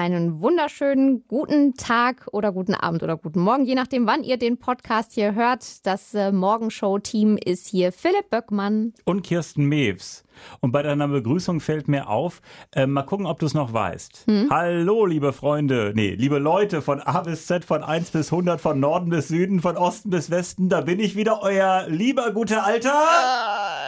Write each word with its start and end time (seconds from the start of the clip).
einen 0.00 0.40
wunderschönen 0.40 1.26
guten 1.28 1.74
Tag 1.74 2.26
oder 2.32 2.52
guten 2.52 2.74
Abend 2.74 3.02
oder 3.02 3.18
guten 3.18 3.40
Morgen, 3.40 3.66
je 3.66 3.74
nachdem, 3.74 4.06
wann 4.06 4.22
ihr 4.22 4.38
den 4.38 4.56
Podcast 4.58 5.12
hier 5.12 5.34
hört. 5.34 5.86
Das 5.86 6.14
äh, 6.14 6.32
Morgenshow-Team 6.32 7.36
ist 7.36 7.66
hier 7.66 7.92
Philipp 7.92 8.30
Böckmann 8.30 8.94
und 9.04 9.22
Kirsten 9.22 9.66
Mews. 9.66 10.24
Und 10.60 10.72
bei 10.72 10.82
deiner 10.82 11.06
Begrüßung 11.06 11.60
fällt 11.60 11.86
mir 11.86 12.08
auf, 12.08 12.40
äh, 12.74 12.86
mal 12.86 13.02
gucken, 13.02 13.26
ob 13.26 13.40
du 13.40 13.46
es 13.46 13.52
noch 13.52 13.74
weißt. 13.74 14.24
Hm? 14.26 14.48
Hallo, 14.50 15.04
liebe 15.04 15.34
Freunde, 15.34 15.92
nee, 15.94 16.14
liebe 16.14 16.38
Leute 16.38 16.80
von 16.80 17.00
A 17.00 17.20
bis 17.20 17.46
Z, 17.46 17.66
von 17.66 17.82
1 17.82 18.10
bis 18.10 18.32
100, 18.32 18.58
von 18.58 18.80
Norden 18.80 19.10
bis 19.10 19.28
Süden, 19.28 19.60
von 19.60 19.76
Osten 19.76 20.08
bis 20.08 20.30
Westen, 20.30 20.70
da 20.70 20.80
bin 20.80 20.98
ich 20.98 21.14
wieder, 21.14 21.42
euer 21.42 21.84
lieber 21.88 22.30
guter 22.32 22.64
Alter. 22.64 22.88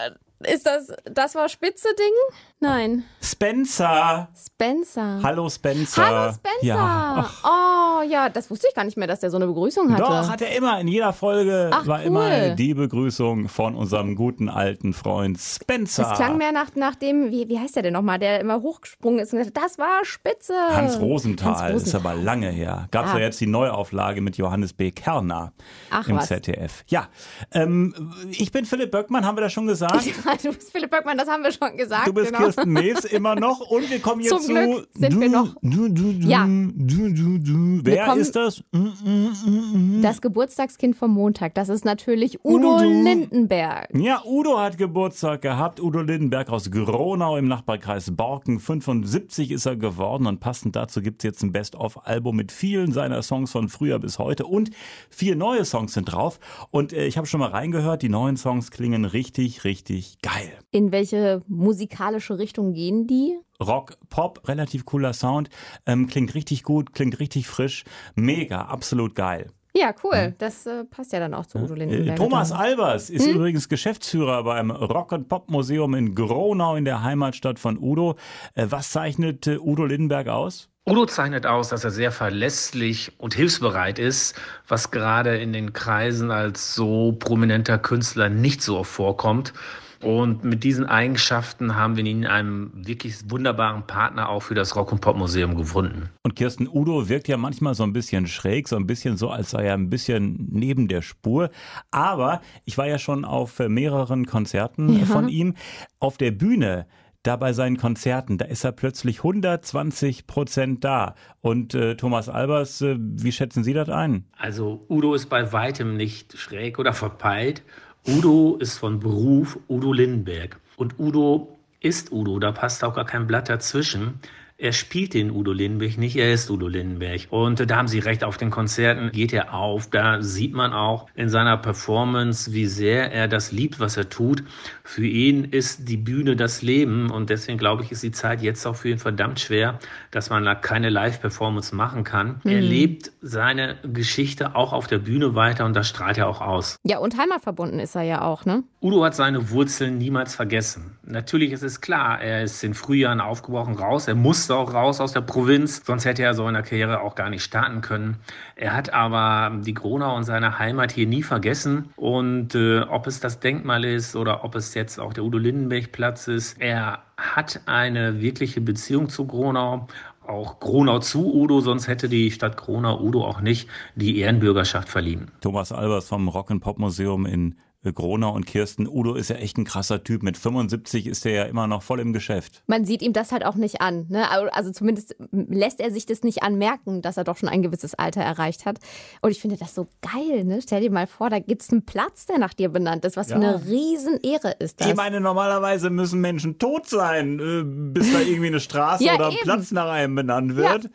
Äh, 0.09 0.11
ist 0.47 0.67
das, 0.67 0.93
das 1.05 1.35
war 1.35 1.49
Spitze-Ding? 1.49 2.13
Nein. 2.61 3.05
Spencer. 3.21 4.29
Spencer. 4.37 5.21
Hallo 5.23 5.49
Spencer. 5.49 6.07
Hallo 6.07 6.33
Spencer. 6.33 6.67
Ja. 6.67 7.31
Oh 7.45 8.03
ja, 8.09 8.29
das 8.29 8.51
wusste 8.51 8.69
ich 8.69 8.75
gar 8.75 8.85
nicht 8.85 8.97
mehr, 8.97 9.09
dass 9.09 9.21
der 9.21 9.31
so 9.31 9.37
eine 9.37 9.47
Begrüßung 9.47 9.93
hatte. 9.93 10.03
Doch, 10.03 10.31
hat 10.31 10.43
er 10.43 10.57
immer. 10.57 10.81
In 10.81 10.89
jeder 10.89 11.13
Folge 11.13 11.71
Ach, 11.73 11.87
war 11.87 12.01
cool. 12.01 12.07
immer 12.07 12.51
die 12.51 12.75
Begrüßung 12.75 13.49
von 13.49 13.75
unserem 13.75 14.15
guten 14.15 14.49
alten 14.49 14.93
Freund 14.93 15.39
Spencer. 15.41 16.05
Das 16.05 16.19
klang 16.19 16.39
mehr 16.39 16.53
nach, 16.53 16.75
nach 16.75 16.95
dem, 16.95 17.31
wie, 17.31 17.49
wie 17.49 17.59
heißt 17.59 17.77
der 17.77 17.83
denn 17.83 17.95
nochmal, 17.95 18.19
der 18.19 18.41
immer 18.41 18.63
hochgesprungen 18.63 19.21
ist 19.21 19.33
und 19.33 19.39
gesagt 19.41 19.57
das 19.57 19.79
war 19.79 20.05
Spitze. 20.05 20.55
Hans 20.71 21.01
Rosenthal, 21.01 21.53
Hans 21.53 21.63
Rosenthal. 21.63 21.87
ist 21.87 21.95
aber 21.95 22.15
lange 22.15 22.51
her. 22.51 22.89
Gab 22.91 23.07
es 23.07 23.13
ah. 23.13 23.19
ja 23.19 23.25
jetzt 23.25 23.41
die 23.41 23.47
Neuauflage 23.47 24.21
mit 24.21 24.37
Johannes 24.37 24.73
B. 24.73 24.91
Kerner 24.91 25.53
Ach, 25.91 26.09
im 26.09 26.17
was. 26.17 26.29
ZDF. 26.29 26.85
Ja, 26.87 27.09
ähm, 27.53 28.13
ich 28.31 28.53
bin 28.53 28.65
Philipp 28.65 28.91
Böckmann, 28.91 29.27
haben 29.27 29.37
wir 29.37 29.43
das 29.43 29.53
schon 29.53 29.67
gesagt? 29.67 30.05
du 30.43 30.53
bist 30.53 30.73
Philipp 30.73 30.91
Böckmann, 30.91 31.19
das 31.19 31.29
haben 31.29 31.43
wir 31.43 31.53
schon 31.53 31.77
gesagt. 31.77 32.07
Du 32.07 32.13
bist 32.13 32.33
genau. 32.33 32.45
Kirsten 32.45 32.73
Mees 32.73 33.05
immer 33.05 33.35
noch 33.35 33.61
und 33.61 33.91
wir 33.91 34.01
kommen 34.01 34.21
jetzt 34.23 34.31
Zum 34.31 34.41
zu. 34.41 34.53
Glück 34.53 34.89
sind 34.95 35.13
du, 35.13 35.21
wir 35.21 35.29
noch. 35.29 35.55
Du, 35.63 35.89
du, 35.89 36.13
du, 36.13 36.29
ja. 36.29 36.47
Wer 36.49 38.17
ist 38.17 38.37
das? 38.37 38.63
Mm, 38.73 38.79
mm, 38.79 39.99
mm, 39.99 40.03
das 40.03 40.21
Geburtstagskind 40.21 40.97
vom 40.97 41.13
Montag. 41.13 41.55
Das 41.55 41.69
ist 41.69 41.85
natürlich 41.85 42.45
Udo, 42.45 42.77
Udo, 42.77 42.85
Lindenberg. 42.85 43.89
Ja, 43.95 44.23
Udo 44.25 44.59
hat 44.59 44.79
Geburtstag 44.79 45.43
gehabt. 45.43 45.81
Udo 45.81 46.01
Lindenberg 46.01 46.51
aus 46.51 46.71
Gronau 46.71 47.37
im 47.37 47.49
Nachbarkreis 47.49 48.15
Borken. 48.15 48.61
75 48.61 49.51
ist 49.51 49.67
er 49.67 49.77
geworden 49.77 50.27
und 50.27 50.41
passend 50.41 50.77
dazu 50.77 51.03
gibt 51.03 51.23
es 51.23 51.25
jetzt 51.25 51.43
ein 51.43 51.53
Best-of-Album 51.53 52.37
mit 52.37 52.53
vielen 52.53 52.93
seiner 52.93 53.23
Songs 53.23 53.53
von 53.53 53.69
früher 53.69 53.99
bis 53.99 54.19
heute 54.19 54.47
und 54.47 54.71
vier 55.11 55.37
neue 55.37 55.65
Songs 55.65 55.95
sind 55.95 56.07
drauf. 56.07 56.39
Und 56.71 56.93
äh, 56.93 57.07
ich 57.07 57.17
habe 57.17 57.27
schon 57.27 57.41
mal 57.41 57.51
reingehört, 57.51 58.03
die 58.03 58.09
neuen 58.09 58.37
Songs 58.37 58.71
klingen 58.71 59.05
richtig, 59.05 59.65
richtig 59.65 60.22
geil. 60.23 60.59
In 60.71 60.93
welche 60.93 61.43
musikalische 61.47 62.39
Richtung 62.39 62.73
gehen 62.73 63.07
die? 63.07 63.39
Rock, 63.61 63.97
Pop, 64.09 64.49
relativ 64.49 64.85
cooler 64.85 65.13
Sound, 65.13 65.51
ähm, 65.87 66.07
klingt 66.07 66.35
richtig 66.35 66.63
gut, 66.63 66.95
klingt 66.95 67.21
richtig 67.21 67.47
frisch, 67.47 67.85
mega, 68.15 68.63
absolut 68.63 69.15
geil. 69.15 69.51
Ja, 69.75 69.95
cool. 70.05 70.35
Das 70.39 70.67
äh, 70.67 70.85
passt 70.85 71.13
ja 71.13 71.19
dann 71.19 71.33
auch 71.33 71.47
zu 71.47 71.59
Udo 71.59 71.75
Lindenberg. 71.75 72.19
Äh, 72.19 72.23
Thomas 72.23 72.53
Albers 72.53 73.09
ist 73.09 73.27
hm? 73.27 73.37
übrigens 73.37 73.69
Geschäftsführer 73.69 74.45
beim 74.45 74.71
Rock 74.71 75.15
and 75.15 75.29
Pop 75.29 75.51
Museum 75.51 75.95
in 75.95 76.15
Gronau 76.15 76.77
in 76.77 76.85
der 76.85 77.03
Heimatstadt 77.03 77.59
von 77.59 77.79
Udo. 77.79 78.17
Äh, 78.55 78.67
was 78.69 78.91
zeichnet 78.91 79.47
äh, 79.47 79.59
Udo 79.59 79.87
Lindenberg 79.87 80.29
aus? 80.29 80.69
Udo 80.85 81.07
zeichnet 81.07 81.47
aus, 81.47 81.69
dass 81.71 81.85
er 81.85 81.91
sehr 81.91 82.13
verlässlich 82.13 83.13
und 83.19 83.35
hilfsbereit 83.35 83.99
ist, 83.99 84.39
was 84.69 84.91
gerade 84.91 85.39
in 85.39 85.53
den 85.53 85.73
Kreisen 85.73 86.31
als 86.31 86.75
so 86.75 87.13
prominenter 87.13 87.79
Künstler 87.79 88.29
nicht 88.29 88.63
so 88.63 88.85
vorkommt. 88.85 89.55
Und 90.03 90.45
mit 90.45 90.65
diesen 90.65 90.85
Eigenschaften 90.87 91.77
haben 91.77 91.97
wir 91.97 92.05
ihn 92.05 92.27
einen 92.27 92.73
wirklich 92.87 93.31
wunderbaren 93.31 93.87
Partner 93.87 94.29
auch 94.29 94.43
für 94.43 94.55
das 94.55 94.75
Rock- 94.75 94.93
und 94.93 95.01
Pop-Museum 95.01 95.57
gefunden. 95.57 96.11
Und 96.25 96.35
Kirsten 96.35 96.69
Udo 96.69 97.09
wirkt 97.09 97.29
ja 97.29 97.37
manchmal 97.37 97.75
so 97.75 97.85
ein 97.85 97.93
bisschen 97.93 98.27
schräg, 98.27 98.69
so 98.69 98.77
ein 98.77 98.87
bisschen 98.87 99.17
so, 99.17 99.31
als 99.31 99.51
sei 99.51 99.67
er 99.67 99.75
ein 99.75 99.91
bisschen 99.91 100.49
neben 100.51 100.89
der 100.89 101.03
Spur. 101.03 101.51
Aber 101.93 102.41
ich 102.65 102.77
war 102.79 102.87
ja 102.87 102.99
schon 102.99 103.25
auf 103.25 103.61
mehreren 103.61 104.27
Konzerten 104.27 104.99
ja. 104.99 105.07
von 105.07 105.29
ihm. 105.29 105.55
Auf 106.01 106.19
der 106.19 106.33
Bühne 106.33 106.87
da 107.23 107.37
bei 107.37 107.53
seinen 107.53 107.77
Konzerten, 107.77 108.37
da 108.39 108.47
ist 108.47 108.65
er 108.65 108.73
plötzlich 108.73 109.19
120 109.19 110.27
Prozent 110.27 110.83
da. 110.83 111.15
Und 111.41 111.75
äh, 111.75 111.95
Thomas 111.97 112.29
Albers, 112.29 112.81
äh, 112.83 112.97
wie 112.99 113.31
schätzen 113.33 113.63
Sie 113.63 113.75
das 113.75 113.89
ein? 113.89 114.27
Also 114.37 114.85
Udo 114.89 115.15
ist 115.15 115.29
bei 115.29 115.53
weitem 115.53 115.97
nicht 115.97 116.37
schräg 116.37 116.79
oder 116.79 116.93
verpeilt. 116.93 117.63
Udo 118.05 118.57
ist 118.59 118.79
von 118.79 118.99
Beruf 118.99 119.61
Udo 119.69 119.93
Lindenberg. 119.93 120.59
Und 120.77 120.99
Udo 120.99 121.57
ist 121.79 122.11
Udo, 122.11 122.41
da 122.41 122.51
passt 122.51 122.83
auch 122.83 122.95
gar 122.95 123.07
kein 123.07 123.29
Blatt 123.29 123.49
dazwischen. 123.49 124.19
Er 124.63 124.73
spielt 124.73 125.15
den 125.15 125.33
Udo 125.33 125.51
Lindenberg 125.51 125.99
nicht, 125.99 126.15
er 126.15 126.33
ist 126.33 126.49
Udo 126.49 126.69
Lindenberg. 126.69 127.23
Und 127.31 127.69
da 127.69 127.77
haben 127.77 127.89
Sie 127.89 127.99
recht, 127.99 128.23
auf 128.23 128.37
den 128.37 128.51
Konzerten 128.51 129.11
geht 129.11 129.33
er 129.33 129.55
auf. 129.55 129.91
Da 129.91 130.23
sieht 130.23 130.53
man 130.55 130.73
auch 130.73 131.09
in 131.17 131.29
seiner 131.29 131.57
Performance, 131.57 132.53
wie 132.53 132.67
sehr 132.67 133.11
er 133.11 133.27
das 133.27 133.51
liebt, 133.51 133.81
was 133.81 133.97
er 133.97 134.09
tut. 134.09 134.45
Für 134.85 135.05
ihn 135.05 135.43
ist 135.43 135.89
die 135.89 135.97
Bühne 135.97 136.37
das 136.37 136.63
Leben 136.63 137.11
und 137.11 137.29
deswegen 137.29 137.59
glaube 137.59 137.83
ich, 137.83 137.91
ist 137.91 138.05
die 138.05 138.13
Zeit 138.13 138.41
jetzt 138.41 138.65
auch 138.65 138.77
für 138.77 138.91
ihn 138.91 138.99
verdammt 138.99 139.41
schwer, 139.41 139.81
dass 140.13 140.31
man 140.31 140.45
da 140.45 140.55
keine 140.55 140.91
Live-Performance 140.91 141.75
machen 141.75 142.05
kann. 142.05 142.41
Mhm. 142.45 142.51
Er 142.53 142.61
lebt 142.61 143.11
seine 143.21 143.79
Geschichte 143.83 144.55
auch 144.55 144.73
auf 144.73 144.87
der 144.87 144.99
Bühne 144.99 145.35
weiter 145.35 145.65
und 145.65 145.75
das 145.75 145.89
strahlt 145.89 146.19
er 146.19 146.29
auch 146.29 146.41
aus. 146.41 146.77
Ja, 146.85 146.99
und 146.99 147.19
heimatverbunden 147.19 147.81
ist 147.81 147.97
er 147.97 148.03
ja 148.03 148.23
auch, 148.23 148.45
ne? 148.45 148.63
Udo 148.81 149.05
hat 149.05 149.17
seine 149.17 149.51
Wurzeln 149.51 149.99
niemals 149.99 150.37
vergessen. 150.37 150.99
Natürlich 151.05 151.51
ist 151.51 151.63
es 151.65 151.81
klar, 151.81 152.21
er 152.21 152.45
ist 152.45 152.63
in 152.63 152.75
Frühjahren 152.75 153.21
aufgebrochen 153.21 153.75
raus, 153.75 154.07
er 154.07 154.15
musste 154.15 154.52
auch 154.53 154.73
raus 154.75 155.01
aus 155.01 155.13
der 155.13 155.21
Provinz, 155.21 155.83
sonst 155.85 156.05
hätte 156.05 156.23
er 156.23 156.35
so 156.35 156.47
in 156.49 156.55
der 156.55 156.63
Karriere 156.63 157.01
auch 157.01 157.15
gar 157.15 157.31
nicht 157.31 157.43
starten 157.43 157.81
können. 157.81 158.17
Er 158.57 158.75
hat 158.75 158.93
aber 158.93 159.57
die 159.63 159.75
Gronau 159.75 160.17
und 160.17 160.25
seine 160.25 160.59
Heimat 160.59 160.93
hier 160.93 161.07
nie 161.07 161.23
vergessen. 161.23 161.91
Und 161.97 162.55
äh, 162.55 162.81
ob 162.83 163.07
es 163.07 163.21
das 163.21 163.41
Denkmal 163.41 163.85
ist 163.85 164.17
oder 164.17 164.45
ob 164.45 164.55
es 164.55 164.75
jetzt 164.75 164.99
auch 164.99 165.13
der 165.13 165.25
Udo 165.25 165.39
Lindenberg 165.39 165.93
Platz 165.93 166.29
ist, 166.29 166.61
er 166.61 167.03
hat 167.17 167.61
eine 167.67 168.21
wirkliche 168.21 168.61
Beziehung 168.61 169.09
zu 169.09 169.27
Gronau 169.27 169.87
auch 170.27 170.61
Gronau 170.61 171.01
zu 171.01 171.35
Udo, 171.35 171.61
sonst 171.61 171.89
hätte 171.89 172.09
die 172.09 172.31
Stadt 172.31 172.57
Gronau 172.57 173.01
Udo 173.01 173.25
auch 173.25 173.41
nicht 173.41 173.69
die 173.97 174.19
Ehrenbürgerschaft 174.19 174.89
verliehen. 174.89 175.31
Thomas 175.41 175.73
Albers 175.73 176.09
vom 176.09 176.29
Rock 176.29 176.53
Pop 176.61 176.79
Museum 176.79 177.27
in 177.27 177.57
Gronau 177.91 178.33
und 178.33 178.47
Kirsten. 178.47 178.87
Udo 178.87 179.15
ist 179.15 179.29
ja 179.29 179.37
echt 179.37 179.59
ein 179.59 179.65
krasser 179.65 180.05
Typ. 180.05 180.23
Mit 180.23 180.37
75 180.37 181.09
ist 181.09 181.27
er 181.27 181.33
ja 181.33 181.43
immer 181.45 181.67
noch 181.67 181.83
voll 181.83 181.99
im 181.99 182.13
Geschäft. 182.13 182.63
Man 182.69 182.85
sieht 182.85 183.03
ihm 183.03 183.13
das 183.13 183.33
halt 183.33 183.45
auch 183.45 183.57
nicht 183.57 183.81
an. 183.81 184.07
Ne? 184.09 184.29
Also 184.53 184.71
zumindest 184.71 185.17
lässt 185.33 185.81
er 185.81 185.91
sich 185.91 186.07
das 186.07 186.23
nicht 186.23 186.45
anmerken, 186.45 187.03
dass 187.03 187.17
er 187.17 187.25
doch 187.25 187.37
schon 187.37 187.49
ein 187.49 187.63
gewisses 187.63 187.95
Alter 187.95 188.21
erreicht 188.21 188.67
hat. 188.67 188.79
Und 189.21 189.33
ich 189.33 189.41
finde 189.41 189.57
das 189.57 189.75
so 189.75 189.89
geil. 190.01 190.45
Ne? 190.45 190.61
Stell 190.63 190.81
dir 190.81 190.93
mal 190.93 191.09
vor, 191.09 191.29
da 191.29 191.41
gibt 191.41 191.63
es 191.63 191.71
einen 191.71 191.85
Platz, 191.85 192.27
der 192.27 192.39
nach 192.39 192.55
dir 192.55 192.69
benannt 192.69 193.05
ist. 193.05 193.17
Was 193.17 193.31
ja. 193.31 193.37
für 193.37 193.45
eine 193.45 193.67
Riesenehre 193.67 194.53
ist 194.61 194.81
das. 194.81 194.89
Ich 194.89 194.95
meine, 194.95 195.21
normalerweise 195.21 195.91
müssen 195.91 196.21
Menschen 196.21 196.59
tot 196.59 196.89
sein, 196.89 197.41
äh, 197.41 197.63
bis 197.65 198.13
da 198.13 198.21
irgendwie 198.21 198.47
eine 198.47 198.61
Straße 198.61 199.03
ja, 199.03 199.17
oder 199.17 199.27
ein 199.27 199.33
eben. 199.33 199.43
Platz 199.43 199.73
nach 199.73 199.91
einem 199.91 200.15
benannt 200.15 200.55
wird. 200.55 200.85
Ja. 200.85 200.91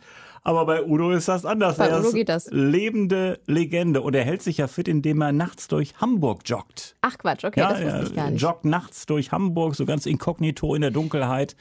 Aber 0.47 0.65
bei 0.65 0.85
Udo 0.85 1.11
ist 1.11 1.27
das 1.27 1.43
anders. 1.43 1.75
Bei 1.75 1.87
er 1.87 1.99
Udo 1.99 2.13
geht 2.13 2.29
das. 2.29 2.47
Lebende 2.49 3.37
Legende. 3.47 4.01
Und 4.01 4.15
er 4.15 4.23
hält 4.23 4.41
sich 4.41 4.59
ja 4.59 4.67
fit, 4.67 4.87
indem 4.87 5.19
er 5.21 5.33
nachts 5.33 5.67
durch 5.67 5.99
Hamburg 5.99 6.43
joggt. 6.45 6.95
Ach 7.01 7.17
Quatsch, 7.17 7.43
okay, 7.43 7.59
ja, 7.59 7.73
das 7.73 7.83
wusste 7.83 8.03
ich 8.05 8.15
gar 8.15 8.29
nicht. 8.29 8.41
joggt 8.41 8.63
nachts 8.63 9.05
durch 9.05 9.33
Hamburg, 9.33 9.75
so 9.75 9.85
ganz 9.85 10.05
inkognito 10.05 10.73
in 10.73 10.79
der 10.79 10.91
Dunkelheit. 10.91 11.57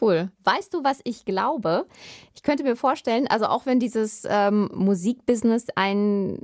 Cool. 0.00 0.30
Weißt 0.44 0.72
du, 0.72 0.82
was 0.82 1.00
ich 1.04 1.26
glaube? 1.26 1.84
Ich 2.34 2.42
könnte 2.42 2.62
mir 2.62 2.74
vorstellen, 2.74 3.26
also 3.28 3.44
auch 3.44 3.66
wenn 3.66 3.78
dieses 3.78 4.26
ähm, 4.26 4.70
Musikbusiness 4.72 5.66
einen 5.76 6.38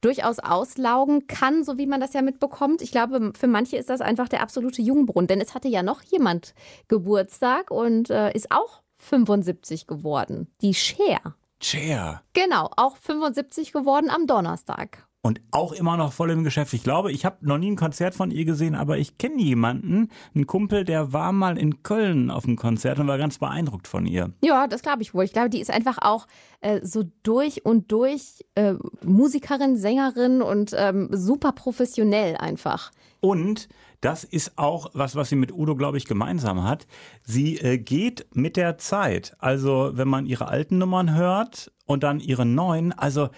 durchaus 0.00 0.40
auslaugen 0.40 1.28
kann, 1.28 1.62
so 1.62 1.78
wie 1.78 1.86
man 1.86 2.00
das 2.00 2.12
ja 2.12 2.22
mitbekommt, 2.22 2.82
ich 2.82 2.90
glaube, 2.90 3.32
für 3.38 3.46
manche 3.46 3.76
ist 3.76 3.88
das 3.88 4.00
einfach 4.00 4.28
der 4.28 4.42
absolute 4.42 4.82
Jungbrunnen. 4.82 5.28
Denn 5.28 5.40
es 5.40 5.54
hatte 5.54 5.68
ja 5.68 5.84
noch 5.84 6.02
jemand 6.02 6.54
Geburtstag 6.88 7.70
und 7.70 8.10
äh, 8.10 8.32
ist 8.32 8.50
auch 8.50 8.82
75 9.00 9.86
geworden. 9.86 10.52
Die 10.60 10.74
Cher. 10.74 11.20
Cher. 11.60 12.22
Genau, 12.32 12.70
auch 12.76 12.96
75 12.96 13.72
geworden 13.72 14.10
am 14.10 14.26
Donnerstag. 14.26 15.06
Und 15.22 15.42
auch 15.50 15.72
immer 15.72 15.98
noch 15.98 16.14
voll 16.14 16.30
im 16.30 16.44
Geschäft. 16.44 16.72
Ich 16.72 16.82
glaube, 16.82 17.12
ich 17.12 17.26
habe 17.26 17.36
noch 17.42 17.58
nie 17.58 17.70
ein 17.70 17.76
Konzert 17.76 18.14
von 18.14 18.30
ihr 18.30 18.46
gesehen, 18.46 18.74
aber 18.74 18.96
ich 18.96 19.18
kenne 19.18 19.42
jemanden, 19.42 20.08
einen 20.34 20.46
Kumpel, 20.46 20.84
der 20.84 21.12
war 21.12 21.32
mal 21.32 21.58
in 21.58 21.82
Köln 21.82 22.30
auf 22.30 22.44
einem 22.44 22.56
Konzert 22.56 22.98
und 22.98 23.06
war 23.06 23.18
ganz 23.18 23.38
beeindruckt 23.38 23.86
von 23.86 24.06
ihr. 24.06 24.32
Ja, 24.42 24.66
das 24.66 24.80
glaube 24.80 25.02
ich 25.02 25.12
wohl. 25.12 25.24
Ich 25.24 25.34
glaube, 25.34 25.50
die 25.50 25.60
ist 25.60 25.70
einfach 25.70 25.98
auch 26.00 26.26
äh, 26.62 26.80
so 26.82 27.04
durch 27.22 27.66
und 27.66 27.92
durch 27.92 28.46
äh, 28.54 28.74
Musikerin, 29.04 29.76
Sängerin 29.76 30.40
und 30.40 30.74
ähm, 30.74 31.10
super 31.12 31.52
professionell 31.52 32.38
einfach. 32.38 32.90
Und 33.20 33.68
das 34.00 34.24
ist 34.24 34.56
auch 34.56 34.90
was, 34.94 35.14
was 35.14 35.28
sie 35.28 35.36
mit 35.36 35.52
Udo, 35.52 35.76
glaube 35.76 35.98
ich, 35.98 36.06
gemeinsam 36.06 36.64
hat. 36.64 36.86
Sie 37.22 37.58
äh, 37.58 37.76
geht 37.76 38.26
mit 38.32 38.56
der 38.56 38.78
Zeit. 38.78 39.36
Also 39.38 39.90
wenn 39.92 40.08
man 40.08 40.24
ihre 40.24 40.48
alten 40.48 40.78
Nummern 40.78 41.14
hört 41.14 41.70
und 41.84 42.02
dann 42.02 42.20
ihre 42.20 42.46
neuen, 42.46 42.92
also 42.92 43.28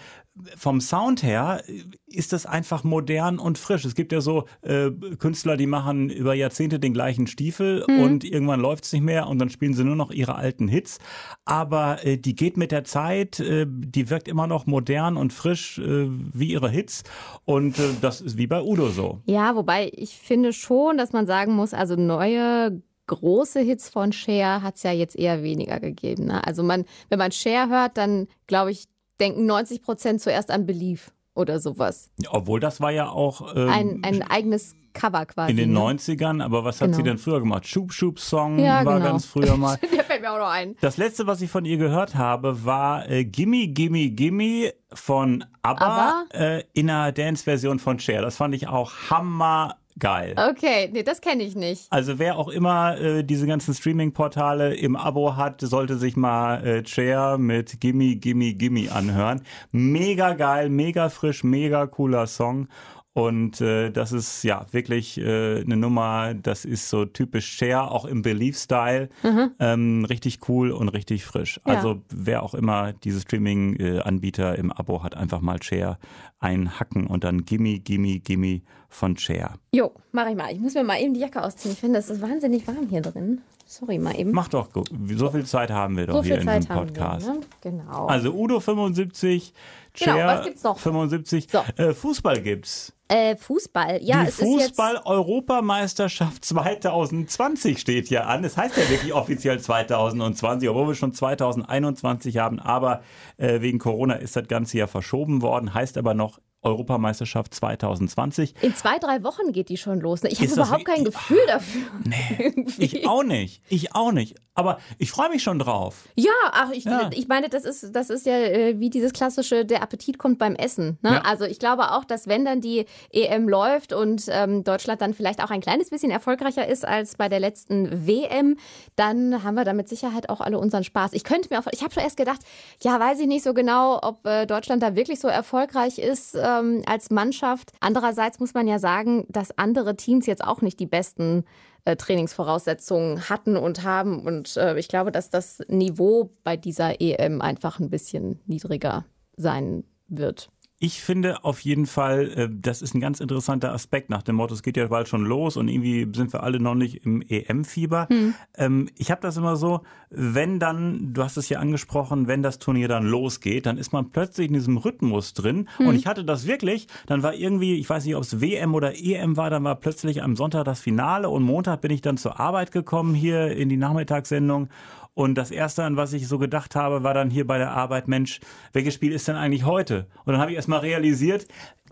vom 0.57 0.81
Sound 0.81 1.21
her 1.21 1.63
ist 2.07 2.33
das 2.33 2.45
einfach 2.45 2.83
modern 2.83 3.37
und 3.37 3.57
frisch. 3.57 3.85
Es 3.85 3.93
gibt 3.93 4.11
ja 4.11 4.19
so 4.19 4.45
äh, 4.61 4.89
Künstler, 5.19 5.57
die 5.57 5.67
machen 5.67 6.09
über 6.09 6.33
Jahrzehnte 6.33 6.79
den 6.79 6.93
gleichen 6.93 7.27
Stiefel 7.27 7.85
mhm. 7.87 7.99
und 7.99 8.23
irgendwann 8.23 8.59
läuft 8.59 8.85
es 8.85 8.93
nicht 8.93 9.03
mehr 9.03 9.27
und 9.27 9.39
dann 9.39 9.49
spielen 9.49 9.73
sie 9.73 9.83
nur 9.83 9.95
noch 9.95 10.11
ihre 10.11 10.35
alten 10.35 10.67
Hits. 10.67 10.97
Aber 11.45 12.03
äh, 12.05 12.17
die 12.17 12.35
geht 12.35 12.57
mit 12.57 12.71
der 12.71 12.83
Zeit, 12.83 13.39
äh, 13.39 13.67
die 13.69 14.09
wirkt 14.09 14.27
immer 14.27 14.47
noch 14.47 14.65
modern 14.65 15.17
und 15.17 15.33
frisch 15.33 15.77
äh, 15.77 16.07
wie 16.09 16.51
ihre 16.51 16.69
Hits 16.69 17.03
und 17.45 17.77
äh, 17.77 17.89
das 18.01 18.21
ist 18.21 18.37
wie 18.37 18.47
bei 18.47 18.61
Udo 18.61 18.89
so. 18.89 19.21
Ja, 19.25 19.55
wobei 19.55 19.91
ich 19.93 20.17
finde 20.17 20.51
schon, 20.51 20.97
dass 20.97 21.13
man 21.13 21.27
sagen 21.27 21.53
muss, 21.53 21.73
also 21.73 21.95
neue 21.95 22.81
große 23.07 23.59
Hits 23.59 23.89
von 23.89 24.13
Cher 24.13 24.61
hat 24.61 24.77
es 24.77 24.83
ja 24.83 24.91
jetzt 24.91 25.15
eher 25.15 25.43
weniger 25.43 25.79
gegeben. 25.79 26.25
Ne? 26.25 26.45
Also 26.45 26.63
man, 26.63 26.85
wenn 27.09 27.19
man 27.19 27.31
Cher 27.31 27.69
hört, 27.69 27.97
dann 27.97 28.27
glaube 28.47 28.71
ich, 28.71 28.85
denken 29.19 29.45
90 29.45 29.81
Prozent 29.81 30.21
zuerst 30.21 30.51
an 30.51 30.65
Belief 30.65 31.11
oder 31.35 31.59
sowas. 31.59 32.11
Obwohl 32.29 32.59
das 32.59 32.81
war 32.81 32.91
ja 32.91 33.09
auch 33.09 33.55
ähm, 33.55 33.69
ein, 33.69 34.03
ein 34.03 34.21
eigenes 34.21 34.75
Cover 34.93 35.25
quasi. 35.25 35.51
In 35.51 35.57
den 35.57 35.73
ne? 35.73 35.79
90ern, 35.79 36.43
aber 36.43 36.63
was 36.63 36.79
hat 36.79 36.87
genau. 36.87 36.97
sie 36.97 37.03
denn 37.03 37.17
früher 37.17 37.39
gemacht? 37.39 37.67
Schub 37.67 37.91
Schub 37.91 38.19
Song 38.19 38.59
ja, 38.59 38.85
war 38.85 38.99
genau. 38.99 39.11
ganz 39.11 39.25
früher 39.25 39.57
mal. 39.57 39.77
Der 39.95 40.03
fällt 40.03 40.21
mir 40.21 40.31
auch 40.31 40.37
noch 40.37 40.49
ein. 40.49 40.75
Das 40.81 40.97
letzte, 40.97 41.25
was 41.25 41.41
ich 41.41 41.49
von 41.49 41.65
ihr 41.65 41.77
gehört 41.77 42.15
habe, 42.15 42.63
war 42.63 43.09
äh, 43.09 43.25
Gimme 43.25 43.67
Gimme 43.67 44.11
Gimme 44.11 44.73
von 44.93 45.43
ABBA, 45.63 45.85
ABBA? 45.85 46.25
Äh, 46.37 46.63
in 46.73 46.89
einer 46.89 47.11
Dance-Version 47.11 47.79
von 47.79 47.99
Cher. 47.99 48.21
Das 48.21 48.37
fand 48.37 48.53
ich 48.53 48.67
auch 48.67 48.91
hammer 49.09 49.77
geil. 49.99 50.35
Okay, 50.37 50.89
nee, 50.91 51.03
das 51.03 51.21
kenne 51.21 51.43
ich 51.43 51.55
nicht. 51.55 51.87
Also 51.89 52.19
wer 52.19 52.37
auch 52.37 52.49
immer 52.49 52.99
äh, 52.99 53.23
diese 53.23 53.47
ganzen 53.47 53.73
Streaming-Portale 53.73 54.75
im 54.75 54.95
Abo 54.95 55.35
hat, 55.35 55.61
sollte 55.61 55.97
sich 55.97 56.15
mal 56.15 56.65
äh, 56.65 56.83
Chair 56.83 57.37
mit 57.37 57.79
Gimme, 57.79 58.15
Gimme, 58.15 58.53
Gimme 58.53 58.91
anhören. 58.91 59.41
Mega 59.71 60.33
geil, 60.33 60.69
mega 60.69 61.09
frisch, 61.09 61.43
mega 61.43 61.87
cooler 61.87 62.27
Song. 62.27 62.67
Und 63.13 63.61
äh, 63.61 63.91
das 63.91 64.11
ist 64.11 64.43
ja 64.43 64.65
wirklich 64.71 65.19
äh, 65.19 65.61
eine 65.61 65.77
Nummer, 65.77 66.33
das 66.33 66.65
ist 66.65 66.89
so 66.89 67.05
typisch 67.05 67.45
Share, 67.45 67.91
auch 67.91 68.05
im 68.05 68.23
Belief-Style. 68.23 69.09
Mhm. 69.21 69.51
Ähm, 69.59 70.05
richtig 70.05 70.49
cool 70.49 70.71
und 70.71 70.89
richtig 70.89 71.23
frisch. 71.23 71.61
Ja. 71.67 71.75
Also 71.75 72.01
wer 72.09 72.41
auch 72.41 72.55
immer 72.55 72.91
diese 72.91 73.21
Streaming-Anbieter 73.21 74.57
im 74.57 74.71
Abo 74.71 75.03
hat, 75.03 75.15
einfach 75.15 75.41
mal 75.41 75.61
Share 75.61 75.99
einhacken 76.43 77.07
und 77.07 77.23
dann 77.23 77.45
Gimme, 77.45 77.79
Gimme, 77.79 78.19
Gimme 78.19 78.61
von 78.89 79.17
Share. 79.17 79.55
Jo, 79.73 79.93
mach 80.11 80.29
ich 80.29 80.35
mal. 80.35 80.51
Ich 80.51 80.59
muss 80.59 80.73
mir 80.73 80.83
mal 80.83 81.01
eben 81.01 81.13
die 81.13 81.21
Jacke 81.21 81.41
ausziehen. 81.41 81.73
Ich 81.73 81.79
finde, 81.79 81.99
es 81.99 82.09
ist 82.09 82.21
wahnsinnig 82.21 82.67
warm 82.67 82.87
hier 82.89 83.01
drin. 83.01 83.41
Sorry, 83.65 83.97
mal 83.97 84.19
eben. 84.19 84.31
Mach 84.31 84.49
doch, 84.49 84.67
so 85.15 85.31
viel 85.31 85.45
Zeit 85.45 85.71
haben 85.71 85.97
wir 85.97 86.05
doch 86.05 86.15
so 86.15 86.23
hier 86.23 86.39
in 86.39 86.47
diesem 86.47 86.75
Podcast. 86.75 87.25
Wir, 87.25 87.33
ne? 87.33 87.39
Genau. 87.61 88.05
Also 88.05 88.33
Udo 88.33 88.59
75, 88.59 89.53
Chair 89.93 90.15
genau, 90.15 90.27
was 90.27 90.45
gibt's 90.45 90.63
noch? 90.63 90.77
75. 90.77 91.47
So. 91.49 91.59
Äh, 91.77 91.93
Fußball 91.93 92.41
gibt's. 92.41 92.91
Äh, 93.07 93.35
Fußball, 93.35 93.99
ja. 94.01 94.23
Die 94.23 94.31
Fußball-Europameisterschaft 94.31 96.43
2020 96.43 97.79
steht 97.79 98.07
hier 98.07 98.27
an. 98.27 98.43
Es 98.43 98.57
heißt 98.57 98.75
ja 98.75 98.89
wirklich 98.89 99.13
offiziell 99.13 99.59
2020, 99.59 100.67
obwohl 100.67 100.87
wir 100.87 100.95
schon 100.95 101.13
2021 101.13 102.37
haben. 102.37 102.59
Aber 102.59 103.03
äh, 103.37 103.61
wegen 103.61 103.77
Corona 103.77 104.15
ist 104.15 104.35
das 104.35 104.47
Ganze 104.47 104.79
ja 104.79 104.87
verschoben 104.87 105.43
worden. 105.43 105.75
Heißt 105.75 105.95
aber 105.97 106.15
noch 106.15 106.32
Europameisterschaft 106.63 107.53
2020. 107.53 108.55
In 108.61 108.75
zwei, 108.75 108.99
drei 108.99 109.23
Wochen 109.23 109.51
geht 109.51 109.69
die 109.69 109.77
schon 109.77 109.99
los. 109.99 110.23
Ne? 110.23 110.29
Ich 110.29 110.41
habe 110.41 110.51
überhaupt 110.51 110.85
kein 110.85 111.03
Gefühl 111.03 111.39
oh, 111.43 111.47
dafür. 111.47 111.81
Nee, 112.03 112.65
ich 112.77 113.07
auch 113.07 113.23
nicht. 113.23 113.61
Ich 113.69 113.95
auch 113.95 114.11
nicht. 114.11 114.35
Aber 114.55 114.77
ich 114.99 115.11
freue 115.11 115.29
mich 115.29 115.41
schon 115.41 115.57
drauf. 115.57 116.07
Ja, 116.15 116.31
ach, 116.51 116.69
ich, 116.71 116.83
ja. 116.83 117.09
ich 117.11 117.27
meine, 117.27 117.49
das 117.49 117.65
ist, 117.65 117.95
das 117.95 118.11
ist 118.11 118.27
ja 118.27 118.37
äh, 118.37 118.79
wie 118.79 118.91
dieses 118.91 119.11
klassische, 119.11 119.65
der 119.65 119.81
Appetit 119.81 120.19
kommt 120.19 120.37
beim 120.37 120.55
Essen. 120.55 120.99
Ne? 121.01 121.13
Ja. 121.13 121.21
Also 121.21 121.45
ich 121.45 121.57
glaube 121.57 121.91
auch, 121.91 122.05
dass 122.05 122.27
wenn 122.27 122.45
dann 122.45 122.61
die 122.61 122.85
EM 123.11 123.49
läuft 123.49 123.93
und 123.93 124.25
ähm, 124.29 124.63
Deutschland 124.63 125.01
dann 125.01 125.15
vielleicht 125.15 125.43
auch 125.43 125.49
ein 125.49 125.61
kleines 125.61 125.89
bisschen 125.89 126.11
erfolgreicher 126.11 126.67
ist 126.67 126.85
als 126.85 127.15
bei 127.15 127.29
der 127.29 127.39
letzten 127.39 128.05
WM, 128.07 128.57
dann 128.95 129.43
haben 129.43 129.55
wir 129.55 129.65
da 129.65 129.73
mit 129.73 129.89
Sicherheit 129.89 130.29
auch 130.29 130.39
alle 130.39 130.59
unseren 130.59 130.83
Spaß. 130.83 131.13
Ich 131.13 131.23
könnte 131.23 131.49
mir 131.49 131.59
auch, 131.59 131.67
ich 131.71 131.81
habe 131.81 131.91
schon 131.91 132.03
erst 132.03 132.17
gedacht, 132.17 132.41
ja, 132.81 132.99
weiß 132.99 133.19
ich 133.21 133.27
nicht 133.27 133.43
so 133.43 133.55
genau, 133.55 133.99
ob 134.03 134.25
äh, 134.27 134.45
Deutschland 134.45 134.83
da 134.83 134.95
wirklich 134.95 135.19
so 135.19 135.27
erfolgreich 135.27 135.97
ist 135.97 136.35
ähm, 136.59 136.83
als 136.85 137.09
Mannschaft. 137.09 137.71
Andererseits 137.79 138.39
muss 138.39 138.53
man 138.53 138.67
ja 138.67 138.79
sagen, 138.79 139.25
dass 139.29 139.57
andere 139.57 139.95
Teams 139.95 140.25
jetzt 140.25 140.43
auch 140.43 140.61
nicht 140.61 140.79
die 140.79 140.85
besten 140.85 141.45
äh, 141.85 141.95
Trainingsvoraussetzungen 141.95 143.29
hatten 143.29 143.57
und 143.57 143.83
haben. 143.83 144.25
Und 144.25 144.55
äh, 144.57 144.77
ich 144.77 144.87
glaube, 144.87 145.11
dass 145.11 145.29
das 145.29 145.59
Niveau 145.67 146.31
bei 146.43 146.57
dieser 146.57 147.01
EM 147.01 147.41
einfach 147.41 147.79
ein 147.79 147.89
bisschen 147.89 148.39
niedriger 148.45 149.05
sein 149.35 149.83
wird. 150.07 150.49
Ich 150.83 151.01
finde 151.01 151.45
auf 151.45 151.61
jeden 151.61 151.85
Fall, 151.85 152.29
äh, 152.35 152.49
das 152.51 152.81
ist 152.81 152.93
ein 152.93 152.99
ganz 152.99 153.21
interessanter 153.21 153.71
Aspekt 153.71 154.09
nach 154.09 154.21
dem 154.21 154.35
Motto, 154.35 154.53
es 154.53 154.63
geht 154.63 154.75
ja 154.75 154.85
bald 154.87 155.07
schon 155.07 155.23
los 155.23 155.55
und 155.55 155.69
irgendwie 155.69 156.05
sind 156.13 156.33
wir 156.33 156.43
alle 156.43 156.59
noch 156.59 156.75
nicht 156.75 157.05
im 157.05 157.21
EM-Fieber. 157.21 158.07
Hm. 158.09 158.33
Ähm, 158.57 158.89
ich 158.97 159.09
habe 159.09 159.21
das 159.21 159.37
immer 159.37 159.55
so, 159.55 159.83
wenn 160.09 160.59
dann, 160.59 161.13
du 161.13 161.23
hast 161.23 161.37
es 161.37 161.47
ja 161.47 161.59
angesprochen, 161.59 162.27
wenn 162.27 162.43
das 162.43 162.59
Turnier 162.59 162.89
dann 162.89 163.05
losgeht, 163.05 163.65
dann 163.65 163.77
ist 163.77 163.93
man 163.93 164.09
plötzlich 164.09 164.49
in 164.49 164.55
diesem 164.55 164.75
Rhythmus 164.75 165.33
drin. 165.33 165.69
Hm. 165.77 165.87
Und 165.87 165.95
ich 165.95 166.05
hatte 166.05 166.25
das 166.25 166.47
wirklich, 166.47 166.89
dann 167.05 167.23
war 167.23 167.33
irgendwie, 167.33 167.75
ich 167.75 167.89
weiß 167.89 168.03
nicht, 168.03 168.17
ob 168.17 168.23
es 168.23 168.41
WM 168.41 168.75
oder 168.75 168.93
EM 168.93 169.37
war, 169.37 169.49
dann 169.49 169.63
war 169.63 169.77
plötzlich 169.77 170.21
am 170.21 170.35
Sonntag 170.35 170.65
das 170.65 170.81
Finale 170.81 171.29
und 171.29 171.43
Montag 171.43 171.79
bin 171.79 171.91
ich 171.91 172.01
dann 172.01 172.17
zur 172.17 172.41
Arbeit 172.41 172.73
gekommen 172.73 173.15
hier 173.15 173.55
in 173.55 173.69
die 173.69 173.77
Nachmittagssendung 173.77 174.67
und 175.15 175.35
das 175.35 175.51
erste, 175.51 175.83
an 175.83 175.95
was 175.95 176.13
ich 176.13 176.27
so 176.27 176.39
gedacht 176.39 176.75
habe, 176.75 177.03
war 177.03 177.13
dann 177.13 177.29
hier 177.29 177.45
bei 177.45 177.59
der 177.59 177.71
Arbeit, 177.71 178.07
Mensch, 178.07 178.39
welches 178.71 178.95
Spiel 178.95 179.11
ist 179.11 179.27
denn 179.27 179.35
eigentlich 179.35 179.63
heute? 179.63 180.07
Und 180.25 180.33
dann 180.33 180.41
habe 180.41 180.51
ich 180.51 180.57
erstmal 180.57 180.79
realisiert, 180.79 181.45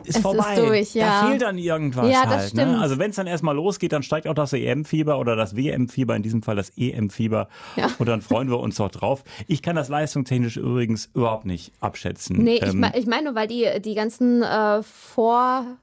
ist 0.03 0.15
es 0.15 0.21
vorbei. 0.21 0.55
Ist 0.55 0.67
durch, 0.67 0.93
ja. 0.95 1.21
Da 1.21 1.27
fehlt 1.27 1.41
dann 1.43 1.59
irgendwas 1.59 2.11
ja, 2.11 2.23
das 2.23 2.33
halt. 2.33 2.53
Ne? 2.55 2.61
Stimmt. 2.61 2.77
Ne? 2.77 2.81
Also 2.81 2.97
wenn 2.97 3.11
es 3.11 3.15
dann 3.17 3.27
erstmal 3.27 3.55
losgeht, 3.55 3.91
dann 3.91 4.01
steigt 4.01 4.27
auch 4.27 4.33
das 4.33 4.53
EM-Fieber 4.53 5.19
oder 5.19 5.35
das 5.35 5.55
WM-Fieber, 5.55 6.15
in 6.15 6.23
diesem 6.23 6.41
Fall 6.41 6.55
das 6.55 6.71
EM-Fieber. 6.75 7.47
Ja. 7.75 7.91
Und 7.99 8.07
dann 8.07 8.21
freuen 8.21 8.49
wir 8.49 8.59
uns 8.59 8.77
doch 8.77 8.89
drauf. 8.89 9.23
Ich 9.47 9.61
kann 9.61 9.75
das 9.75 9.89
leistungstechnisch 9.89 10.57
übrigens 10.57 11.09
überhaupt 11.13 11.45
nicht 11.45 11.73
abschätzen. 11.79 12.37
Nee, 12.37 12.57
ähm, 12.57 12.83
ich, 12.93 13.01
ich 13.01 13.05
meine 13.05 13.25
nur, 13.25 13.35
weil 13.35 13.47
die, 13.47 13.67
die 13.81 13.93
ganzen 13.93 14.41
äh, 14.41 14.81
Vor 14.81 15.77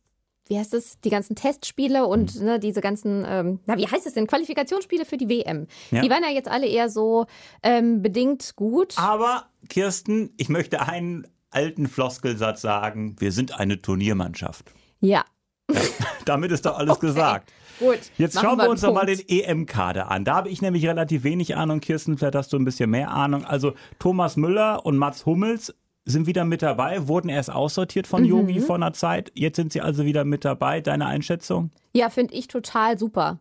wie 0.48 0.58
heißt 0.58 0.74
es, 0.74 1.00
die 1.00 1.10
ganzen 1.10 1.36
Testspiele 1.36 2.06
und 2.06 2.34
mhm. 2.36 2.44
ne, 2.44 2.58
diese 2.58 2.80
ganzen, 2.80 3.24
ähm, 3.26 3.60
na, 3.66 3.76
wie 3.76 3.86
heißt 3.86 4.06
es 4.06 4.14
denn, 4.14 4.26
Qualifikationsspiele 4.26 5.04
für 5.04 5.16
die 5.16 5.28
WM. 5.28 5.66
Ja. 5.90 6.02
Die 6.02 6.10
waren 6.10 6.22
ja 6.22 6.30
jetzt 6.30 6.48
alle 6.48 6.66
eher 6.66 6.90
so 6.90 7.26
ähm, 7.62 8.02
bedingt 8.02 8.56
gut. 8.56 8.94
Aber, 8.96 9.46
Kirsten, 9.68 10.32
ich 10.36 10.48
möchte 10.48 10.80
einen 10.80 11.26
alten 11.50 11.86
Floskelsatz 11.86 12.60
sagen, 12.60 13.16
wir 13.18 13.32
sind 13.32 13.58
eine 13.58 13.80
Turniermannschaft. 13.80 14.72
Ja. 15.00 15.24
ja 15.72 15.80
damit 16.24 16.50
ist 16.52 16.66
doch 16.66 16.78
alles 16.78 16.96
okay. 16.96 17.06
gesagt. 17.06 17.52
Gut, 17.78 18.00
Jetzt 18.16 18.40
schauen 18.40 18.58
wir 18.58 18.68
uns 18.68 18.80
doch 18.80 18.92
mal 18.92 19.06
den 19.06 19.20
EM-Kader 19.28 20.10
an. 20.10 20.24
Da 20.24 20.34
habe 20.34 20.48
ich 20.48 20.60
nämlich 20.60 20.84
relativ 20.84 21.22
wenig 21.22 21.54
Ahnung. 21.54 21.78
Kirsten, 21.78 22.18
vielleicht 22.18 22.34
hast 22.34 22.52
du 22.52 22.56
ein 22.56 22.64
bisschen 22.64 22.90
mehr 22.90 23.12
Ahnung. 23.12 23.44
Also 23.44 23.74
Thomas 24.00 24.36
Müller 24.36 24.84
und 24.84 24.96
Mats 24.96 25.26
Hummels 25.26 25.72
sind 26.10 26.26
wieder 26.26 26.44
mit 26.44 26.62
dabei, 26.62 27.06
wurden 27.06 27.28
erst 27.28 27.50
aussortiert 27.50 28.06
von 28.06 28.22
mhm. 28.22 28.28
Yogi 28.28 28.60
vor 28.60 28.76
einer 28.76 28.92
Zeit. 28.92 29.30
Jetzt 29.34 29.56
sind 29.56 29.72
sie 29.72 29.80
also 29.80 30.04
wieder 30.04 30.24
mit 30.24 30.44
dabei. 30.44 30.80
Deine 30.80 31.06
Einschätzung? 31.06 31.70
Ja, 31.92 32.10
finde 32.10 32.34
ich 32.34 32.48
total 32.48 32.98
super. 32.98 33.38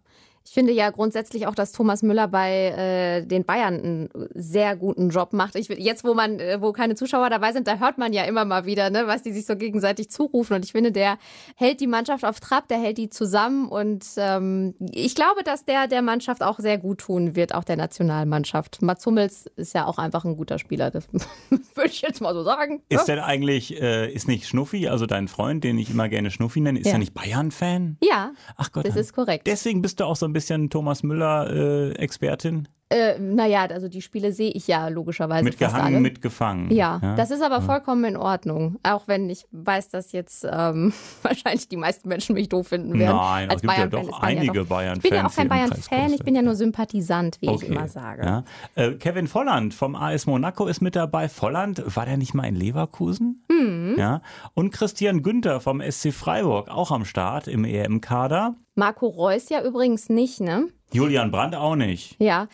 Ich 0.48 0.54
finde 0.54 0.72
ja 0.72 0.90
grundsätzlich 0.92 1.46
auch, 1.46 1.56
dass 1.56 1.74
Thomas 1.74 2.04
Müller 2.04 2.30
bei 2.30 2.70
äh, 2.70 3.26
den 3.26 3.44
Bayern 3.44 3.74
einen 3.76 4.10
sehr 4.34 4.78
guten 4.78 5.10
Job 5.10 5.34
macht. 5.34 5.56
Ich, 5.56 5.68
jetzt, 5.68 6.06
wo 6.06 6.14
man, 6.14 6.40
äh, 6.40 6.62
wo 6.62 6.72
keine 6.72 6.96
Zuschauer 6.96 7.30
dabei 7.30 7.52
sind, 7.52 7.68
da 7.68 7.80
hört 7.80 7.98
man 7.98 8.14
ja 8.14 8.24
immer 8.24 8.46
mal 8.46 8.66
wieder, 8.66 8.90
ne, 8.90 9.08
was 9.08 9.24
die 9.24 9.34
sich 9.34 9.46
so 9.46 9.58
gegenseitig 9.58 10.10
zurufen. 10.10 10.54
Und 10.54 10.64
ich 10.64 10.72
finde, 10.72 10.94
der 10.94 11.18
hält 11.58 11.82
die 11.82 11.88
Mannschaft 11.88 12.24
auf 12.24 12.40
Trab, 12.40 12.70
der 12.70 12.80
hält 12.80 12.98
die 12.98 13.10
zusammen. 13.10 13.68
Und 13.68 14.06
ähm, 14.16 14.74
ich 14.80 15.16
glaube, 15.16 15.44
dass 15.44 15.66
der 15.66 15.88
der 15.88 16.02
Mannschaft 16.02 16.42
auch 16.42 16.60
sehr 16.60 16.78
gut 16.78 17.00
tun 17.00 17.36
wird, 17.36 17.54
auch 17.54 17.66
der 17.66 17.76
Nationalmannschaft. 17.76 18.82
Mats 18.82 19.06
Hummels 19.06 19.48
ist 19.58 19.74
ja 19.74 19.86
auch 19.86 19.98
einfach 19.98 20.24
ein 20.24 20.38
guter 20.38 20.60
Spieler. 20.60 20.92
Das 20.92 21.10
würde 21.50 21.90
ich 21.90 22.02
jetzt 22.02 22.22
mal 22.22 22.34
so 22.34 22.44
sagen. 22.44 22.82
Ist 22.88 23.10
ja? 23.10 23.16
denn 23.16 23.24
eigentlich, 23.24 23.82
äh, 23.82 24.10
ist 24.14 24.30
nicht 24.30 24.48
Schnuffi, 24.48 24.88
also 24.88 25.08
dein 25.08 25.28
Freund, 25.28 25.66
den 25.66 25.78
ich 25.78 25.90
immer 25.90 26.08
gerne 26.08 26.32
Schnuffi 26.32 26.62
nenne, 26.62 26.80
ist 26.80 26.88
ja. 26.88 26.98
nicht 26.98 27.14
Bayern-Fan? 27.14 27.98
Ja. 28.02 28.32
Ach 28.56 28.72
Gott. 28.72 28.88
Das 28.88 28.96
ist 28.96 29.12
korrekt. 29.12 29.46
Deswegen 29.46 29.82
bist 29.82 30.00
du 30.00 30.06
auch 30.06 30.16
so 30.16 30.26
ein 30.26 30.32
bisschen 30.32 30.37
Thomas 30.70 31.04
Müller-Expertin? 31.04 32.68
Äh, 32.90 33.20
naja, 33.20 33.66
also 33.66 33.90
die 33.90 34.02
Spiele 34.02 34.32
sehe 34.32 34.50
ich 34.52 34.66
ja 34.68 34.88
logischerweise. 34.88 35.44
Mitgehangen, 35.44 35.76
fast 35.78 35.86
alle. 35.88 36.00
mitgefangen. 36.00 36.72
Ja, 36.72 37.16
das 37.18 37.32
ist 37.32 37.42
aber 37.42 37.62
vollkommen 37.62 38.06
in 38.06 38.16
Ordnung. 38.16 38.80
Auch 38.84 39.10
wenn 39.10 39.30
ich 39.30 39.46
weiß, 39.52 39.90
dass 39.90 40.14
jetzt 40.14 40.48
ähm, 40.50 40.94
wahrscheinlich 41.22 41.68
die 41.68 41.76
meisten 41.76 42.08
Menschen 42.08 42.34
mich 42.36 42.48
doof 42.48 42.70
finden 42.70 42.98
werden. 42.98 43.18
Nein, 43.18 43.50
Als 43.50 43.58
es 43.58 43.62
gibt 43.64 43.78
ja 43.78 43.88
doch 43.88 44.08
ja 44.10 44.18
einige 44.22 44.60
doch- 44.62 44.68
Bayern-Fans. 44.68 45.04
Ich 45.04 45.10
bin 45.10 45.20
ja 45.20 45.28
auch 45.28 45.36
kein 45.36 45.50
Bayern-Fan, 45.50 46.14
ich 46.14 46.24
bin 46.24 46.34
ja 46.36 46.42
nur 46.42 46.56
Sympathisant, 46.56 47.38
wie 47.42 47.48
ich 47.48 47.52
Okay. 47.52 47.66
immer 47.66 47.90
sage. 47.90 48.26
Ja. 48.26 48.44
Äh, 48.76 48.94
Kevin 48.94 49.28
Volland 49.28 49.74
vom 49.74 49.94
AS 49.96 50.26
Monaco 50.26 50.68
ist 50.68 50.80
mit 50.82 50.96
dabei. 50.96 51.28
Volland, 51.28 51.84
war 51.94 52.06
der 52.06 52.16
nicht 52.16 52.34
mal 52.34 52.46
in 52.46 52.56
Leverkusen? 52.56 53.44
Mhm. 53.50 53.96
Ja. 53.98 54.22
Und 54.54 54.72
Christian 54.72 55.24
Günther 55.24 55.60
vom 55.60 55.82
SC 55.82 56.14
Freiburg, 56.14 56.70
auch 56.70 56.92
am 56.92 57.04
Start 57.04 57.50
im 57.50 57.66
EM-Kader. 57.66 58.56
Marco 58.76 59.08
Reus 59.08 59.50
ja 59.50 59.62
übrigens 59.62 60.08
nicht, 60.08 60.40
ne? 60.40 60.68
Julian 60.94 61.32
Brandt 61.32 61.54
auch 61.56 61.76
nicht. 61.76 62.16
Ja. 62.22 62.48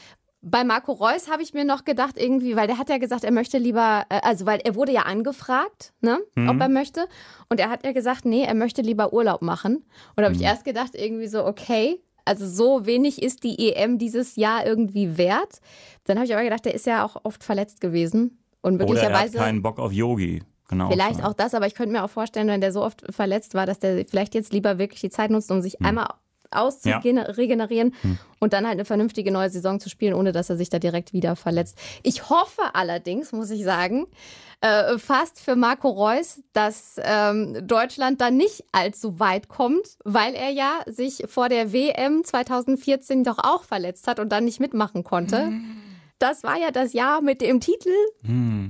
Bei 0.45 0.65
Marco 0.65 0.91
Reus 0.91 1.31
habe 1.31 1.41
ich 1.41 1.53
mir 1.53 1.63
noch 1.63 1.85
gedacht, 1.85 2.17
irgendwie, 2.17 2.57
weil 2.57 2.67
der 2.67 2.77
hat 2.77 2.89
ja 2.89 2.97
gesagt, 2.97 3.23
er 3.23 3.31
möchte 3.31 3.57
lieber, 3.57 4.05
äh, 4.09 4.19
also 4.23 4.45
weil 4.45 4.59
er 4.63 4.75
wurde 4.75 4.91
ja 4.91 5.03
angefragt, 5.03 5.93
ne, 6.01 6.19
ob 6.35 6.59
er 6.59 6.67
möchte. 6.67 7.07
Und 7.49 7.61
er 7.61 7.69
hat 7.69 7.85
ja 7.85 7.93
gesagt, 7.93 8.25
nee, 8.25 8.43
er 8.43 8.53
möchte 8.53 8.81
lieber 8.81 9.13
Urlaub 9.13 9.41
machen. 9.41 9.77
Und 9.77 10.17
da 10.17 10.25
habe 10.25 10.35
ich 10.35 10.41
erst 10.41 10.65
gedacht, 10.65 10.95
irgendwie 10.95 11.27
so, 11.27 11.45
okay, 11.45 12.01
also 12.25 12.45
so 12.45 12.85
wenig 12.85 13.21
ist 13.21 13.43
die 13.43 13.73
EM 13.73 13.97
dieses 13.97 14.35
Jahr 14.35 14.65
irgendwie 14.65 15.17
wert. 15.17 15.61
Dann 16.05 16.17
habe 16.17 16.25
ich 16.25 16.33
aber 16.33 16.43
gedacht, 16.43 16.65
der 16.65 16.73
ist 16.73 16.85
ja 16.85 17.05
auch 17.05 17.17
oft 17.23 17.43
verletzt 17.43 17.81
gewesen. 17.81 18.39
Und 18.61 18.75
Oder 18.75 18.83
er 18.83 18.87
hat 18.87 18.89
möglicherweise. 18.89 19.37
keinen 19.37 19.61
Bock 19.61 19.79
auf 19.79 19.91
Yogi. 19.91 20.41
Genau. 20.69 20.89
Vielleicht 20.89 21.23
auch 21.23 21.33
das, 21.33 21.53
aber 21.53 21.67
ich 21.67 21.75
könnte 21.75 21.91
mir 21.91 22.03
auch 22.03 22.09
vorstellen, 22.09 22.47
wenn 22.47 22.61
der 22.61 22.71
so 22.71 22.83
oft 22.83 23.03
verletzt 23.13 23.53
war, 23.53 23.65
dass 23.65 23.79
der 23.79 24.05
vielleicht 24.07 24.33
jetzt 24.33 24.53
lieber 24.53 24.79
wirklich 24.79 25.01
die 25.01 25.09
Zeit 25.09 25.29
nutzt, 25.29 25.51
um 25.51 25.61
sich 25.61 25.81
einmal 25.81 26.07
auszuregenerieren 26.55 27.93
und 28.39 28.53
dann 28.53 28.65
halt 28.65 28.73
eine 28.73 28.85
vernünftige 28.85 29.31
neue 29.31 29.49
Saison 29.49 29.79
zu 29.79 29.89
spielen, 29.89 30.13
ohne 30.13 30.31
dass 30.31 30.49
er 30.49 30.57
sich 30.57 30.69
da 30.69 30.79
direkt 30.79 31.13
wieder 31.13 31.35
verletzt. 31.35 31.77
Ich 32.03 32.29
hoffe 32.29 32.61
allerdings, 32.73 33.31
muss 33.31 33.49
ich 33.49 33.63
sagen, 33.63 34.07
äh, 34.61 34.97
fast 34.97 35.41
für 35.41 35.55
Marco 35.55 35.89
Reus, 35.89 36.41
dass 36.53 36.95
ähm, 37.03 37.67
Deutschland 37.67 38.21
da 38.21 38.31
nicht 38.31 38.63
allzu 38.71 39.19
weit 39.19 39.49
kommt, 39.49 39.97
weil 40.05 40.35
er 40.35 40.51
ja 40.51 40.79
sich 40.85 41.23
vor 41.27 41.49
der 41.49 41.73
WM 41.73 42.23
2014 42.23 43.23
doch 43.23 43.39
auch 43.39 43.63
verletzt 43.63 44.07
hat 44.07 44.19
und 44.19 44.29
dann 44.29 44.45
nicht 44.45 44.59
mitmachen 44.61 45.03
konnte. 45.03 45.51
Das 46.19 46.43
war 46.43 46.57
ja 46.57 46.71
das 46.71 46.93
Jahr 46.93 47.21
mit 47.21 47.41
dem 47.41 47.59
Titel. 47.59 47.89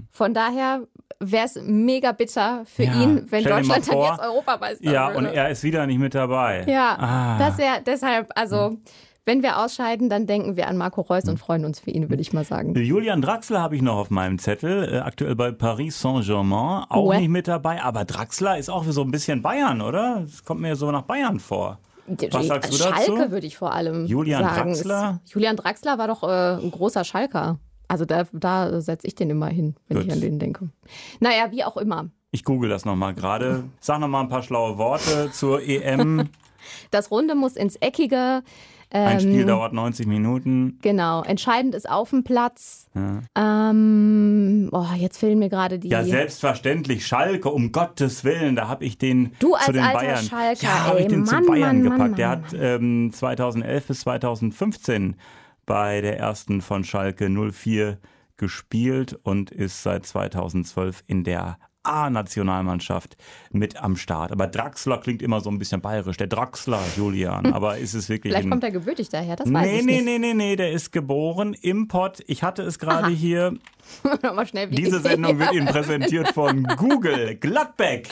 Von 0.09 0.33
daher 0.33 0.87
wäre 1.19 1.45
es 1.45 1.59
mega 1.61 2.11
bitter 2.11 2.63
für 2.65 2.83
Ja, 2.83 2.93
ihn, 3.01 3.25
wenn 3.31 3.41
stell 3.41 3.53
Deutschland 3.57 3.87
dann 3.87 3.93
vor- 3.93 4.07
jetzt 4.09 4.19
Europameister 4.21 4.91
Ja, 4.91 5.07
würde. 5.13 5.17
und 5.19 5.25
er 5.33 5.49
ist 5.49 5.63
wieder 5.63 5.85
nicht 5.87 5.99
mit 5.99 6.13
dabei. 6.15 6.65
Ja, 6.67 6.95
Ah. 6.99 7.37
das 7.39 7.57
wäre 7.57 7.81
deshalb, 7.85 8.29
also 8.35 8.77
wenn 9.25 9.41
wir 9.41 9.59
ausscheiden, 9.59 10.09
dann 10.09 10.27
denken 10.27 10.57
wir 10.57 10.67
an 10.67 10.75
Marco 10.75 10.99
Reus 11.01 11.23
und 11.29 11.37
freuen 11.37 11.63
uns 11.63 11.79
für 11.79 11.91
ihn, 11.91 12.09
würde 12.09 12.21
ich 12.21 12.33
mal 12.33 12.43
sagen. 12.43 12.75
Julian 12.75 13.21
Draxler 13.21 13.61
habe 13.61 13.75
ich 13.77 13.81
noch 13.81 13.95
auf 13.95 14.09
meinem 14.09 14.37
Zettel, 14.37 14.95
äh, 14.95 14.97
aktuell 14.99 15.35
bei 15.35 15.51
Paris 15.53 16.01
Saint-Germain, 16.01 16.83
auch 16.89 17.05
Ouais. 17.05 17.19
nicht 17.19 17.29
mit 17.29 17.47
dabei, 17.47 17.81
aber 17.81 18.03
Draxler 18.03 18.57
ist 18.57 18.69
auch 18.69 18.83
so 18.83 19.01
ein 19.01 19.11
bisschen 19.11 19.41
Bayern, 19.41 19.81
oder? 19.81 20.23
Das 20.25 20.43
kommt 20.43 20.59
mir 20.61 20.75
so 20.75 20.91
nach 20.91 21.03
Bayern 21.03 21.39
vor. 21.39 21.79
Was 22.31 22.47
sagst 22.47 22.73
du 22.73 22.77
Schalke 22.77 22.99
dazu? 23.15 23.31
würde 23.31 23.47
ich 23.47 23.55
vor 23.55 23.71
allem 23.73 24.05
Julian 24.07 24.43
sagen. 24.43 24.71
Draxler? 24.73 25.21
Julian 25.23 25.55
Draxler 25.55 25.97
war 25.97 26.09
doch 26.09 26.23
äh, 26.23 26.61
ein 26.61 26.69
großer 26.69 27.05
Schalker. 27.05 27.59
Also 27.93 28.05
da, 28.05 28.23
da 28.33 28.81
setze 28.81 29.05
ich 29.05 29.13
den 29.13 29.29
immer 29.29 29.49
hin, 29.49 29.75
wenn 29.87 29.97
Gut. 29.97 30.07
ich 30.07 30.11
an 30.11 30.19
den 30.19 30.39
denke. 30.39 30.69
Naja, 31.19 31.51
wie 31.51 31.63
auch 31.63 31.77
immer. 31.77 32.09
Ich 32.31 32.43
google 32.43 32.67
das 32.67 32.85
nochmal 32.85 33.13
gerade. 33.13 33.65
Sag 33.79 33.99
nochmal 33.99 34.23
ein 34.23 34.29
paar 34.29 34.41
schlaue 34.41 34.79
Worte 34.79 35.29
zur 35.31 35.61
EM. 35.61 36.27
Das 36.91 37.11
Runde 37.11 37.35
muss 37.35 37.57
ins 37.57 37.75
Eckige. 37.75 38.41
Ein 38.89 39.19
Spiel 39.19 39.41
Ähm, 39.41 39.47
dauert 39.47 39.73
90 39.73 40.07
Minuten. 40.07 40.79
Genau, 40.81 41.21
entscheidend 41.21 41.75
ist 41.75 41.89
auf 41.89 42.11
dem 42.11 42.23
Platz. 42.23 42.87
Ähm, 43.35 44.69
oh, 44.71 44.85
jetzt 44.97 45.17
fehlen 45.17 45.39
mir 45.39 45.49
gerade 45.49 45.77
die. 45.77 45.89
Ja, 45.89 46.05
selbstverständlich. 46.05 47.05
Schalke, 47.05 47.49
um 47.49 47.73
Gottes 47.73 48.23
Willen, 48.23 48.55
da 48.55 48.69
habe 48.69 48.85
ich 48.85 48.97
den 48.97 49.33
Du 49.39 49.49
zu 49.49 49.55
als 49.55 49.65
den 49.65 49.79
alter 49.83 49.99
Bayern. 49.99 50.23
Schalker, 50.23 50.63
ja, 50.63 50.83
habe 50.85 51.01
ich 51.01 51.07
den 51.07 51.25
zu 51.25 51.35
Mann, 51.35 51.45
Bayern 51.47 51.81
Mann, 51.81 51.83
gepackt. 51.83 51.99
Mann, 51.99 52.15
Der 52.15 52.29
hat 52.29 52.53
ähm, 52.57 53.11
2011 53.11 53.87
bis 53.87 53.99
2015 53.99 55.15
bei 55.65 56.01
der 56.01 56.17
ersten 56.19 56.61
von 56.61 56.83
Schalke 56.83 57.29
04 57.29 57.97
gespielt 58.37 59.17
und 59.23 59.51
ist 59.51 59.83
seit 59.83 60.05
2012 60.05 61.03
in 61.07 61.23
der 61.23 61.57
A-Nationalmannschaft 61.85 63.17
mit 63.51 63.75
am 63.83 63.97
Start. 63.97 64.31
Aber 64.31 64.47
Draxler 64.47 64.99
klingt 64.99 65.21
immer 65.21 65.41
so 65.41 65.49
ein 65.49 65.59
bisschen 65.59 65.81
bayerisch. 65.81 66.15
Der 66.15 66.27
Draxler, 66.27 66.79
Julian. 66.95 67.51
Aber 67.53 67.77
ist 67.79 67.93
es 67.93 68.07
wirklich 68.07 68.31
Vielleicht 68.33 68.49
kommt 68.49 68.63
er 68.63 68.71
gebürtig 68.71 69.09
daher, 69.09 69.35
das 69.35 69.51
weiß 69.51 69.65
Nee, 69.65 69.79
ich 69.79 69.85
nee, 69.85 69.91
nicht. 70.01 70.05
nee, 70.05 70.17
nee, 70.19 70.33
nee, 70.33 70.55
der 70.55 70.71
ist 70.71 70.91
geboren 70.93 71.53
im 71.61 71.89
Pott. 71.89 72.23
Ich 72.27 72.41
hatte 72.41 72.61
es 72.63 72.79
gerade 72.79 73.09
hier. 73.09 73.57
Mal 74.21 74.47
schnell 74.47 74.69
Diese 74.69 74.99
Sendung 75.01 75.37
wird 75.39 75.53
Ihnen 75.53 75.67
präsentiert 75.73 76.29
von 76.29 76.63
Google. 76.77 77.35
Gladbeck. 77.35 78.07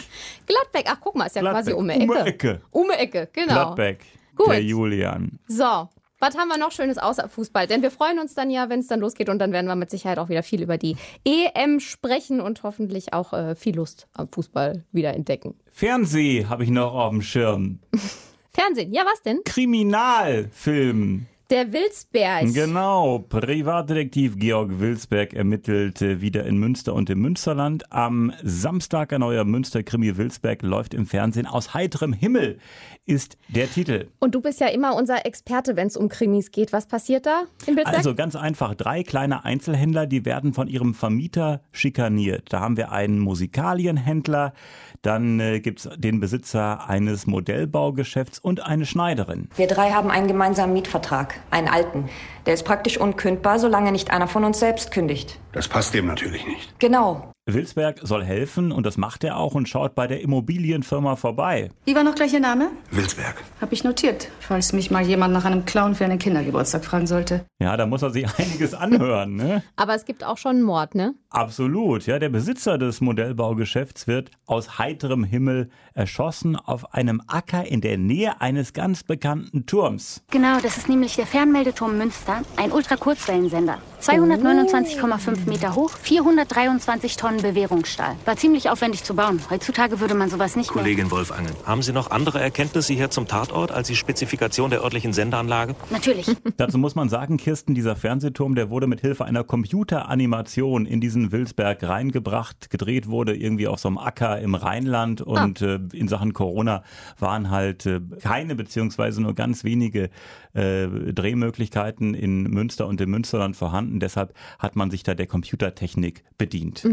Gladbeck, 0.46 0.86
ach 0.90 0.98
guck 1.00 1.16
mal, 1.16 1.28
ist 1.28 1.36
ja 1.38 1.42
quasi 1.42 1.72
Gladbeck. 1.72 1.78
um 1.78 1.88
die 1.88 1.94
Ecke. 1.94 2.12
Um 2.12 2.18
die 2.26 2.30
Ecke. 2.30 2.62
Um 2.72 2.88
die 2.90 3.00
Ecke, 3.00 3.30
genau. 3.32 3.54
Gladbeck. 3.54 4.06
Gut. 4.36 4.48
Der 4.50 4.64
Julian. 4.64 5.40
So, 5.48 5.88
was 6.22 6.38
haben 6.38 6.48
wir 6.48 6.58
noch 6.58 6.72
Schönes 6.72 6.98
außer 6.98 7.28
Fußball? 7.28 7.68
Denn 7.68 7.82
wir 7.82 7.92
freuen 7.92 8.20
uns 8.20 8.36
dann 8.36 8.50
ja, 8.50 8.70
wenn 8.70 8.80
es 8.80 8.88
dann 8.88 9.00
losgeht 9.00 9.28
und 9.28 9.40
dann 9.40 9.52
werden 9.52 9.66
wir 9.66 9.76
mit 9.76 9.90
Sicherheit 9.90 10.20
auch 10.20 10.30
wieder 10.30 10.44
viel 10.44 10.62
über 10.62 10.78
die 10.78 10.96
EM 11.26 11.80
sprechen 11.80 12.40
und 12.40 12.64
hoffentlich 12.64 13.14
auch 13.14 13.34
äh, 13.34 13.56
viel 13.56 13.76
Lust 13.76 14.08
am 14.14 14.30
Fußball 14.30 14.86
wieder 14.92 15.14
entdecken. 15.16 15.56
Fernseh 15.72 16.46
habe 16.46 16.64
ich 16.64 16.70
noch 16.70 16.94
auf 16.94 17.10
dem 17.10 17.22
Schirm. 17.22 17.80
Fernsehen, 18.54 18.94
ja 18.94 19.04
was 19.06 19.22
denn? 19.24 19.42
Kriminalfilm. 19.46 21.26
Der 21.52 21.74
Wilsberg. 21.74 22.54
Genau. 22.54 23.20
Privatdetektiv 23.20 24.40
Georg 24.40 24.80
Wilsberg 24.80 25.34
ermittelt 25.34 26.02
äh, 26.02 26.22
wieder 26.22 26.46
in 26.46 26.58
Münster 26.58 26.94
und 26.94 27.10
im 27.10 27.20
Münsterland. 27.20 27.92
Am 27.92 28.32
Samstag 28.42 29.12
ein 29.12 29.20
neuer 29.20 29.44
Münster-Krimi 29.44 30.16
Wilsberg 30.16 30.62
läuft 30.62 30.94
im 30.94 31.06
Fernsehen. 31.06 31.46
Aus 31.46 31.74
heiterem 31.74 32.14
Himmel 32.14 32.58
ist 33.06 33.38
der 33.50 33.70
Titel. 33.70 34.08
Und 34.20 34.34
du 34.34 34.40
bist 34.40 34.62
ja 34.62 34.68
immer 34.68 34.96
unser 34.96 35.26
Experte, 35.26 35.76
wenn 35.76 35.88
es 35.88 35.98
um 35.98 36.08
Krimis 36.08 36.52
geht. 36.52 36.72
Was 36.72 36.86
passiert 36.88 37.26
da 37.26 37.44
in 37.66 37.76
Wilsberg? 37.76 37.98
Also 37.98 38.16
ganz 38.16 38.38
einfach, 38.38 38.74
drei 38.76 39.04
kleine 39.04 39.44
Einzelhändler, 39.44 40.08
die 40.08 40.24
werden 40.24 40.54
von 40.54 40.70
ihrem 40.70 40.94
Vermieter 40.94 41.62
schikaniert. 41.74 42.54
Da 42.54 42.62
haben 42.62 42.78
wir 42.78 42.94
einen 42.94 43.20
Musikalienhändler, 43.20 44.54
dann 45.02 45.42
äh, 45.42 45.60
gibt's 45.60 45.90
den 45.98 46.22
Besitzer 46.22 46.88
eines 46.88 47.28
Modellbaugeschäfts 47.28 48.40
und 48.40 48.66
eine 48.66 48.86
Schneiderin. 48.86 49.50
Wir 49.58 49.68
drei 49.68 49.92
haben 49.92 50.10
einen 50.10 50.28
gemeinsamen 50.28 50.74
Mietvertrag, 50.74 51.41
einen 51.50 51.68
alten. 51.68 52.10
Der 52.46 52.54
ist 52.54 52.64
praktisch 52.64 52.98
unkündbar, 52.98 53.60
solange 53.60 53.92
nicht 53.92 54.12
einer 54.12 54.28
von 54.28 54.44
uns 54.44 54.60
selbst 54.60 54.92
kündigt. 54.92 55.40
Das 55.54 55.68
passt 55.68 55.94
dem 55.94 56.08
natürlich 56.08 56.46
nicht. 56.46 56.80
Genau. 56.80 57.31
Wilsberg 57.48 58.00
soll 58.04 58.24
helfen 58.24 58.72
und 58.72 58.86
das 58.86 58.98
macht 58.98 59.24
er 59.24 59.38
auch 59.38 59.56
und 59.56 59.68
schaut 59.68 59.96
bei 59.96 60.06
der 60.06 60.22
Immobilienfirma 60.22 61.16
vorbei. 61.16 61.72
Wie 61.86 61.96
war 61.96 62.04
noch 62.04 62.14
gleich 62.14 62.34
Ihr 62.34 62.40
Name? 62.40 62.70
Wilsberg. 62.92 63.44
Hab 63.60 63.72
ich 63.72 63.84
notiert, 63.84 64.30
falls 64.40 64.74
mich 64.74 64.92
mal 64.92 65.02
jemand 65.02 65.34
nach 65.34 65.46
einem 65.46 65.66
Clown 65.66 65.96
für 65.96 66.06
einen 66.06 66.20
Kindergeburtstag 66.20 66.86
fragen 66.86 67.08
sollte. 67.08 67.46
Ja, 67.60 67.76
da 67.78 67.88
muss 67.88 68.04
er 68.04 68.12
sich 68.12 68.28
einiges 68.38 68.76
anhören, 68.76 69.38
ne? 69.38 69.64
Aber 69.76 69.96
es 69.96 70.06
gibt 70.06 70.24
auch 70.24 70.38
schon 70.38 70.58
einen 70.58 70.62
Mord, 70.64 70.94
ne? 70.94 71.16
Absolut, 71.32 72.06
ja. 72.06 72.20
Der 72.20 72.30
Besitzer 72.30 72.78
des 72.78 73.02
Modellbaugeschäfts 73.02 74.08
wird 74.08 74.30
aus 74.46 74.78
heiterem 74.78 75.24
Himmel 75.24 75.72
erschossen 75.96 76.56
auf 76.56 76.94
einem 76.94 77.24
Acker 77.26 77.66
in 77.66 77.82
der 77.82 77.98
Nähe 77.98 78.40
eines 78.40 78.74
ganz 78.74 79.04
bekannten 79.04 79.66
Turms. 79.66 80.24
Genau, 80.30 80.60
das 80.62 80.78
ist 80.78 80.90
nämlich 80.90 81.16
der 81.16 81.26
Fernmeldeturm 81.26 81.98
Münster, 81.98 82.44
ein 82.56 82.72
Ultrakurzwellensender. 82.72 83.80
229,5 84.02 85.48
Meter 85.48 85.76
hoch, 85.76 85.92
423 85.92 87.18
Tonnen 87.18 87.42
Bewährungsstahl. 87.42 88.16
War 88.26 88.36
ziemlich 88.36 88.70
aufwendig 88.70 89.04
zu 89.04 89.14
bauen. 89.16 89.40
Heutzutage 89.52 90.00
würde 90.00 90.16
man 90.16 90.30
sowas 90.30 90.56
nicht 90.56 90.74
mehr. 90.74 90.84
Kollegin 90.84 91.12
Wolfangen, 91.12 91.52
haben 91.66 91.84
Sie 91.84 91.94
noch 91.94 92.10
andere 92.10 92.42
Erkenntnisse 92.42 92.94
hier 92.94 93.12
zum 93.12 93.28
Tatort 93.28 93.72
als 93.72 93.90
die 93.90 93.96
Spezifikation 93.96 94.72
der 94.72 94.84
örtlichen 94.84 95.14
Sendeanlage? 95.14 95.76
Natürlich. 95.92 96.26
Dazu 96.58 96.80
muss 96.80 96.96
man 96.96 97.10
sagen, 97.10 97.38
Kirsten, 97.38 97.76
dieser 97.76 97.96
Fernsehturm, 97.96 98.56
der 98.56 98.72
wurde 98.72 98.88
mit 98.88 99.02
Hilfe 99.02 99.26
einer 99.26 99.44
Computeranimation 99.44 100.88
in 100.88 101.00
diesen 101.00 101.32
Wilsberg 101.32 101.84
reingebracht. 101.84 102.72
Gedreht 102.72 103.08
wurde 103.08 103.36
irgendwie 103.36 103.68
auf 103.68 103.80
so 103.80 103.88
einem 103.88 104.00
Acker 104.00 104.40
im 104.40 104.56
Rheinland 104.56 105.22
und 105.22 105.62
äh, 105.62 105.80
in 105.94 106.08
Sachen 106.08 106.34
Corona 106.34 106.84
waren 107.20 107.52
halt 107.52 107.86
äh, 107.86 108.02
keine 108.20 108.56
beziehungsweise 108.56 109.22
nur 109.22 109.36
ganz 109.36 109.64
wenige 109.64 110.10
äh, 110.54 110.88
Drehmöglichkeiten 110.88 112.14
in 112.14 112.44
Münster 112.44 112.88
und 112.88 113.00
im 113.02 113.10
Münsterland 113.10 113.56
vorhanden. 113.56 114.00
Deshalb 114.00 114.34
hat 114.60 114.76
man 114.76 114.92
sich 114.92 115.04
da 115.04 115.14
der 115.14 115.28
Computertechnik 115.28 116.24
bedient. 116.38 116.88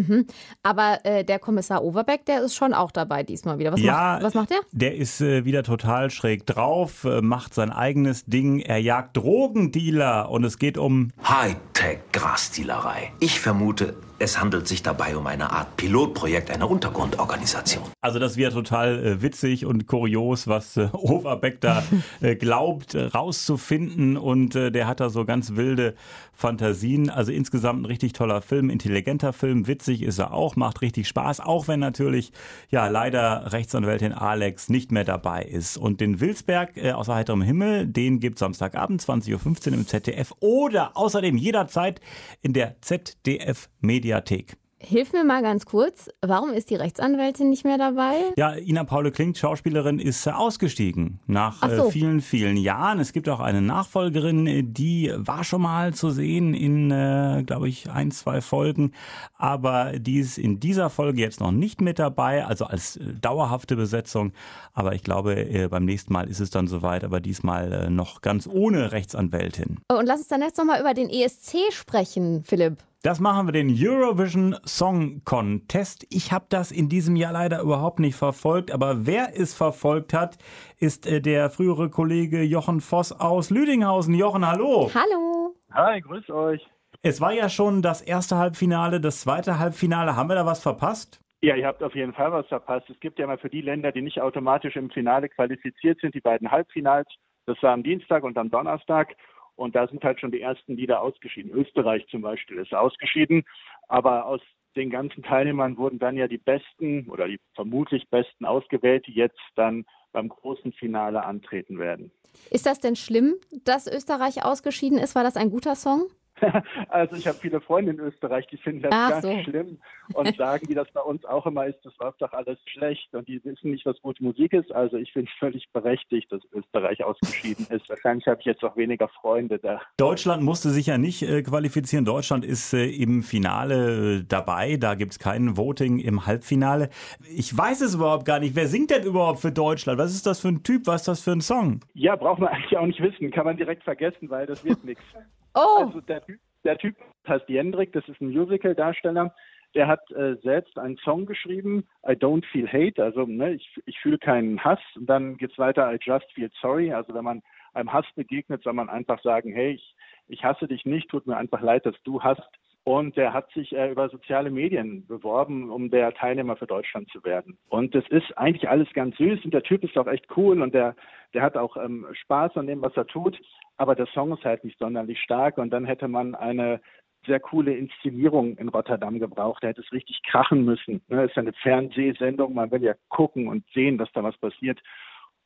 Aber 0.62 1.00
äh, 1.04 1.24
der 1.24 1.38
Kommissar 1.38 1.82
Overbeck, 1.82 2.24
der 2.26 2.42
ist 2.42 2.54
schon 2.54 2.74
auch 2.74 2.90
dabei 2.90 3.22
diesmal 3.22 3.58
wieder. 3.58 3.72
Was, 3.72 3.80
ja, 3.80 3.92
macht, 3.92 4.22
was 4.22 4.34
macht 4.34 4.50
der? 4.50 4.60
Der 4.72 4.96
ist 4.96 5.20
äh, 5.20 5.44
wieder 5.44 5.62
total 5.62 6.10
schräg 6.10 6.46
drauf, 6.46 7.04
äh, 7.04 7.20
macht 7.20 7.54
sein 7.54 7.70
eigenes 7.70 8.24
Ding. 8.24 8.60
Er 8.60 8.78
jagt 8.78 9.16
Drogendealer 9.16 10.30
und 10.30 10.44
es 10.44 10.58
geht 10.58 10.78
um 10.78 11.10
Hightech-Grasdealerei. 11.22 13.12
Ich 13.20 13.40
vermute 13.40 13.94
Es 14.20 14.40
handelt 14.40 14.66
sich 14.66 14.82
dabei 14.82 15.16
um 15.16 15.28
eine 15.28 15.52
Art 15.52 15.76
Pilotprojekt 15.76 16.50
einer 16.50 16.68
Untergrundorganisation. 16.68 17.84
Also 18.00 18.18
das 18.18 18.36
wäre 18.36 18.52
total 18.52 19.04
äh, 19.04 19.22
witzig 19.22 19.64
und 19.64 19.86
kurios, 19.86 20.48
was 20.48 20.76
äh, 20.76 20.88
Overbeck 20.92 21.60
da 21.60 21.84
äh, 22.20 22.34
glaubt 22.34 22.94
äh, 22.94 23.04
rauszufinden 23.04 24.16
und 24.16 24.56
äh, 24.56 24.72
der 24.72 24.88
hat 24.88 24.98
da 24.98 25.08
so 25.08 25.24
ganz 25.24 25.54
wilde 25.54 25.94
Fantasien. 26.38 27.10
Also 27.10 27.32
insgesamt 27.32 27.82
ein 27.82 27.84
richtig 27.84 28.12
toller 28.14 28.42
Film, 28.42 28.70
intelligenter 28.70 29.32
Film, 29.32 29.66
witzig 29.66 30.02
ist 30.02 30.18
er 30.18 30.32
auch, 30.32 30.56
macht 30.56 30.82
richtig 30.82 31.06
Spaß, 31.06 31.40
auch 31.40 31.68
wenn 31.68 31.80
natürlich 31.80 32.32
ja 32.70 32.88
leider 32.88 33.52
Rechtsanwältin 33.52 34.12
Alex 34.12 34.68
nicht 34.68 34.90
mehr 34.90 35.04
dabei 35.04 35.42
ist. 35.44 35.76
Und 35.76 36.00
den 36.00 36.20
Wilsberg 36.20 36.76
äh, 36.76 36.92
aus 36.92 37.08
heiterem 37.08 37.42
Himmel, 37.42 37.86
den 37.86 38.20
gibt 38.20 38.38
Samstagabend 38.38 39.02
20.15 39.02 39.68
Uhr 39.68 39.74
im 39.74 39.86
ZDF 39.86 40.32
oder 40.40 40.96
außerdem 40.96 41.36
jederzeit 41.36 42.00
in 42.40 42.52
der 42.52 42.80
ZDF 42.80 43.68
Media 43.80 43.98
Mediathek. 44.08 44.56
Hilf 44.80 45.12
mir 45.12 45.24
mal 45.24 45.42
ganz 45.42 45.66
kurz, 45.66 46.08
warum 46.22 46.52
ist 46.52 46.70
die 46.70 46.76
Rechtsanwältin 46.76 47.50
nicht 47.50 47.64
mehr 47.64 47.78
dabei? 47.78 48.14
Ja, 48.36 48.54
Ina 48.54 48.84
Paule 48.84 49.10
Klingt, 49.10 49.36
Schauspielerin, 49.36 49.98
ist 49.98 50.28
ausgestiegen 50.28 51.18
nach 51.26 51.68
äh, 51.68 51.76
so. 51.76 51.90
vielen, 51.90 52.20
vielen 52.20 52.56
Jahren. 52.56 53.00
Es 53.00 53.12
gibt 53.12 53.28
auch 53.28 53.40
eine 53.40 53.60
Nachfolgerin, 53.60 54.72
die 54.72 55.12
war 55.16 55.42
schon 55.42 55.62
mal 55.62 55.94
zu 55.94 56.10
sehen 56.10 56.54
in, 56.54 56.92
äh, 56.92 57.42
glaube 57.44 57.68
ich, 57.68 57.90
ein, 57.90 58.12
zwei 58.12 58.40
Folgen, 58.40 58.92
aber 59.36 59.98
die 59.98 60.20
ist 60.20 60.38
in 60.38 60.60
dieser 60.60 60.90
Folge 60.90 61.20
jetzt 61.20 61.40
noch 61.40 61.50
nicht 61.50 61.80
mit 61.80 61.98
dabei, 61.98 62.46
also 62.46 62.64
als 62.64 62.98
äh, 62.98 63.14
dauerhafte 63.20 63.74
Besetzung. 63.74 64.32
Aber 64.74 64.94
ich 64.94 65.02
glaube, 65.02 65.68
beim 65.70 65.84
nächsten 65.84 66.12
Mal 66.12 66.28
ist 66.28 66.38
es 66.38 66.50
dann 66.50 66.68
soweit, 66.68 67.02
aber 67.02 67.20
diesmal 67.20 67.90
noch 67.90 68.22
ganz 68.22 68.46
ohne 68.46 68.92
Rechtsanwältin. 68.92 69.78
Und 69.88 70.06
lass 70.06 70.20
uns 70.20 70.28
dann 70.28 70.40
jetzt 70.40 70.56
nochmal 70.56 70.80
über 70.80 70.94
den 70.94 71.10
ESC 71.10 71.72
sprechen, 71.72 72.44
Philipp. 72.44 72.76
Das 73.04 73.20
machen 73.20 73.46
wir 73.46 73.52
den 73.52 73.70
Eurovision 73.70 74.56
Song 74.64 75.22
Contest. 75.24 76.04
Ich 76.10 76.32
habe 76.32 76.46
das 76.48 76.72
in 76.72 76.88
diesem 76.88 77.14
Jahr 77.14 77.32
leider 77.32 77.60
überhaupt 77.60 78.00
nicht 78.00 78.16
verfolgt, 78.16 78.72
aber 78.72 79.06
wer 79.06 79.38
es 79.38 79.54
verfolgt 79.54 80.12
hat, 80.12 80.36
ist 80.80 81.06
äh, 81.06 81.20
der 81.20 81.48
frühere 81.48 81.90
Kollege 81.90 82.42
Jochen 82.42 82.80
Voss 82.80 83.12
aus 83.12 83.50
Lüdinghausen. 83.50 84.14
Jochen, 84.14 84.44
hallo. 84.44 84.90
Hallo. 84.92 85.54
Hi, 85.70 86.00
grüß 86.00 86.28
euch. 86.30 86.66
Es 87.00 87.20
war 87.20 87.32
ja 87.32 87.48
schon 87.48 87.82
das 87.82 88.02
erste 88.02 88.36
Halbfinale, 88.36 89.00
das 89.00 89.20
zweite 89.20 89.60
Halbfinale. 89.60 90.16
Haben 90.16 90.30
wir 90.30 90.34
da 90.34 90.44
was 90.44 90.60
verpasst? 90.60 91.20
Ja, 91.40 91.54
ihr 91.54 91.68
habt 91.68 91.84
auf 91.84 91.94
jeden 91.94 92.14
Fall 92.14 92.32
was 92.32 92.48
verpasst. 92.48 92.90
Es 92.90 92.98
gibt 92.98 93.20
ja 93.20 93.28
mal 93.28 93.38
für 93.38 93.48
die 93.48 93.60
Länder, 93.60 93.92
die 93.92 94.02
nicht 94.02 94.20
automatisch 94.20 94.74
im 94.74 94.90
Finale 94.90 95.28
qualifiziert 95.28 96.00
sind, 96.00 96.16
die 96.16 96.20
beiden 96.20 96.50
Halbfinals. 96.50 97.06
Das 97.46 97.62
war 97.62 97.74
am 97.74 97.84
Dienstag 97.84 98.24
und 98.24 98.36
am 98.36 98.50
Donnerstag. 98.50 99.14
Und 99.58 99.74
da 99.74 99.88
sind 99.88 100.04
halt 100.04 100.20
schon 100.20 100.30
die 100.30 100.40
ersten 100.40 100.76
Lieder 100.76 101.02
ausgeschieden. 101.02 101.50
Österreich 101.50 102.06
zum 102.10 102.22
Beispiel 102.22 102.58
ist 102.58 102.72
ausgeschieden. 102.72 103.44
Aber 103.88 104.26
aus 104.26 104.40
den 104.76 104.88
ganzen 104.88 105.24
Teilnehmern 105.24 105.76
wurden 105.76 105.98
dann 105.98 106.16
ja 106.16 106.28
die 106.28 106.38
Besten 106.38 107.08
oder 107.10 107.26
die 107.26 107.40
vermutlich 107.54 108.08
Besten 108.08 108.44
ausgewählt, 108.44 109.06
die 109.08 109.14
jetzt 109.14 109.40
dann 109.56 109.84
beim 110.12 110.28
großen 110.28 110.72
Finale 110.72 111.24
antreten 111.24 111.80
werden. 111.80 112.12
Ist 112.50 112.66
das 112.66 112.78
denn 112.78 112.94
schlimm, 112.94 113.34
dass 113.64 113.88
Österreich 113.88 114.44
ausgeschieden 114.44 114.98
ist? 114.98 115.16
War 115.16 115.24
das 115.24 115.36
ein 115.36 115.50
guter 115.50 115.74
Song? 115.74 116.04
Also 116.88 117.16
ich 117.16 117.26
habe 117.26 117.38
viele 117.38 117.60
Freunde 117.60 117.92
in 117.92 118.00
Österreich, 118.00 118.46
die 118.48 118.56
finden 118.56 118.82
das 118.82 118.92
Ach 118.94 119.10
ganz 119.10 119.24
so. 119.24 119.42
schlimm 119.42 119.78
und 120.14 120.36
sagen, 120.36 120.68
wie 120.68 120.74
das 120.74 120.90
bei 120.92 121.00
uns 121.00 121.24
auch 121.24 121.46
immer 121.46 121.66
ist, 121.66 121.78
das 121.84 121.98
war 121.98 122.14
doch 122.18 122.32
alles 122.32 122.58
schlecht 122.66 123.14
und 123.14 123.28
die 123.28 123.42
wissen 123.44 123.70
nicht, 123.70 123.86
was 123.86 124.00
gute 124.00 124.22
Musik 124.22 124.52
ist. 124.52 124.72
Also 124.72 124.96
ich 124.96 125.12
finde 125.12 125.30
es 125.32 125.38
völlig 125.38 125.68
berechtigt, 125.72 126.30
dass 126.32 126.42
Österreich 126.52 127.04
ausgeschieden 127.04 127.66
ist. 127.70 127.88
Wahrscheinlich 127.88 128.26
habe 128.26 128.40
ich 128.40 128.46
jetzt 128.46 128.62
auch 128.64 128.76
weniger 128.76 129.08
Freunde 129.08 129.58
da. 129.58 129.80
Deutschland 129.96 130.42
musste 130.42 130.70
sich 130.70 130.86
ja 130.86 130.98
nicht 130.98 131.22
äh, 131.22 131.42
qualifizieren. 131.42 132.04
Deutschland 132.04 132.44
ist 132.44 132.72
äh, 132.72 132.86
im 132.86 133.22
Finale 133.22 134.18
äh, 134.18 134.24
dabei. 134.26 134.76
Da 134.76 134.94
gibt 134.94 135.12
es 135.12 135.18
kein 135.18 135.56
Voting 135.56 135.98
im 135.98 136.26
Halbfinale. 136.26 136.90
Ich 137.36 137.56
weiß 137.56 137.80
es 137.82 137.94
überhaupt 137.94 138.24
gar 138.24 138.40
nicht. 138.40 138.56
Wer 138.56 138.68
singt 138.68 138.90
denn 138.90 139.04
überhaupt 139.04 139.40
für 139.40 139.52
Deutschland? 139.52 139.98
Was 139.98 140.14
ist 140.14 140.26
das 140.26 140.40
für 140.40 140.48
ein 140.48 140.62
Typ? 140.62 140.86
Was 140.86 141.02
ist 141.02 141.08
das 141.08 141.20
für 141.22 141.32
ein 141.32 141.40
Song? 141.40 141.80
Ja, 141.94 142.16
braucht 142.16 142.40
man 142.40 142.48
eigentlich 142.48 142.76
auch 142.76 142.86
nicht 142.86 143.00
wissen. 143.00 143.30
Kann 143.30 143.44
man 143.44 143.56
direkt 143.56 143.84
vergessen, 143.84 144.30
weil 144.30 144.46
das 144.46 144.64
wird 144.64 144.84
nichts. 144.84 145.02
Oh. 145.58 145.86
Also 145.86 146.00
der, 146.00 146.22
der 146.64 146.78
Typ 146.78 146.96
heißt 147.26 147.48
Jendrik, 147.48 147.92
das 147.92 148.08
ist 148.08 148.20
ein 148.20 148.30
Musical-Darsteller. 148.30 149.34
Der 149.74 149.86
hat 149.86 150.10
äh, 150.12 150.36
selbst 150.42 150.78
einen 150.78 150.96
Song 150.98 151.26
geschrieben, 151.26 151.86
I 152.06 152.12
don't 152.12 152.44
feel 152.46 152.66
hate, 152.66 153.02
also 153.02 153.26
ne, 153.26 153.52
ich, 153.52 153.68
ich 153.84 153.98
fühle 154.00 154.18
keinen 154.18 154.62
Hass. 154.64 154.80
Und 154.96 155.06
dann 155.06 155.36
geht's 155.36 155.58
weiter, 155.58 155.92
I 155.92 155.98
just 156.00 156.24
feel 156.32 156.50
sorry. 156.60 156.92
Also 156.92 157.12
wenn 157.12 157.24
man 157.24 157.42
einem 157.74 157.92
Hass 157.92 158.06
begegnet, 158.14 158.62
soll 158.62 158.72
man 158.72 158.88
einfach 158.88 159.20
sagen, 159.22 159.52
hey, 159.52 159.72
ich, 159.72 159.94
ich 160.28 160.44
hasse 160.44 160.68
dich 160.68 160.86
nicht, 160.86 161.10
tut 161.10 161.26
mir 161.26 161.36
einfach 161.36 161.60
leid, 161.60 161.84
dass 161.84 162.00
du 162.04 162.22
hasst. 162.22 162.48
Und 162.88 163.18
der 163.18 163.34
hat 163.34 163.50
sich 163.50 163.76
äh, 163.76 163.90
über 163.90 164.08
soziale 164.08 164.48
Medien 164.48 165.06
beworben, 165.06 165.68
um 165.68 165.90
der 165.90 166.14
Teilnehmer 166.14 166.56
für 166.56 166.66
Deutschland 166.66 167.06
zu 167.10 167.22
werden. 167.22 167.58
Und 167.68 167.94
das 167.94 168.08
ist 168.08 168.32
eigentlich 168.38 168.66
alles 168.66 168.90
ganz 168.94 169.14
süß 169.18 169.44
und 169.44 169.52
der 169.52 169.62
Typ 169.62 169.84
ist 169.84 169.98
auch 169.98 170.06
echt 170.06 170.24
cool 170.38 170.62
und 170.62 170.72
der, 170.72 170.96
der 171.34 171.42
hat 171.42 171.58
auch 171.58 171.76
ähm, 171.76 172.06
Spaß 172.12 172.56
an 172.56 172.66
dem, 172.66 172.80
was 172.80 172.96
er 172.96 173.06
tut. 173.06 173.38
Aber 173.76 173.94
der 173.94 174.06
Song 174.06 174.32
ist 174.32 174.42
halt 174.42 174.64
nicht 174.64 174.78
sonderlich 174.78 175.20
stark 175.20 175.58
und 175.58 175.68
dann 175.68 175.84
hätte 175.84 176.08
man 176.08 176.34
eine 176.34 176.80
sehr 177.26 177.40
coole 177.40 177.76
Inszenierung 177.76 178.56
in 178.56 178.70
Rotterdam 178.70 179.18
gebraucht. 179.18 179.62
Da 179.62 179.68
hätte 179.68 179.82
es 179.82 179.92
richtig 179.92 180.22
krachen 180.22 180.64
müssen. 180.64 181.02
Ne? 181.08 181.24
Ist 181.24 181.36
eine 181.36 181.52
Fernsehsendung, 181.52 182.54
man 182.54 182.70
will 182.70 182.82
ja 182.82 182.94
gucken 183.10 183.48
und 183.48 183.66
sehen, 183.74 183.98
dass 183.98 184.10
da 184.12 184.22
was 184.22 184.38
passiert. 184.38 184.80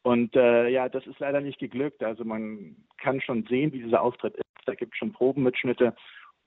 Und 0.03 0.37
äh, 0.37 0.69
ja, 0.69 0.89
das 0.89 1.05
ist 1.09 1.19
leider 1.19 1.41
nicht 1.41 1.59
geglückt. 1.59 2.05
Also 2.05 2.25
man 2.25 2.77
kann 2.99 3.21
schon 3.21 3.45
sehen, 3.47 3.73
wie 3.73 3.83
dieser 3.83 4.01
Auftritt 4.01 4.37
ist. 4.37 4.45
Da 4.65 4.77
gibt 4.77 4.93
es 4.93 4.99
schon 4.99 5.13
Probenmitschnitte. 5.13 5.93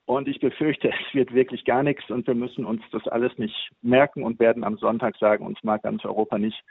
Und 0.06 0.28
ich 0.28 0.38
befürchte, 0.38 0.88
es 1.08 1.14
wird 1.14 1.34
wirklich 1.34 1.64
gar 1.64 1.82
nichts 1.82 2.08
und 2.10 2.26
wir 2.26 2.34
müssen 2.34 2.64
uns 2.64 2.80
das 2.92 3.06
alles 3.08 3.32
nicht 3.36 3.70
merken 3.82 4.22
und 4.22 4.38
werden 4.38 4.64
am 4.64 4.78
Sonntag 4.78 5.16
sagen, 5.18 5.44
uns 5.44 5.58
mag 5.62 5.82
ganz 5.82 6.04
Europa 6.04 6.38
nicht. 6.38 6.62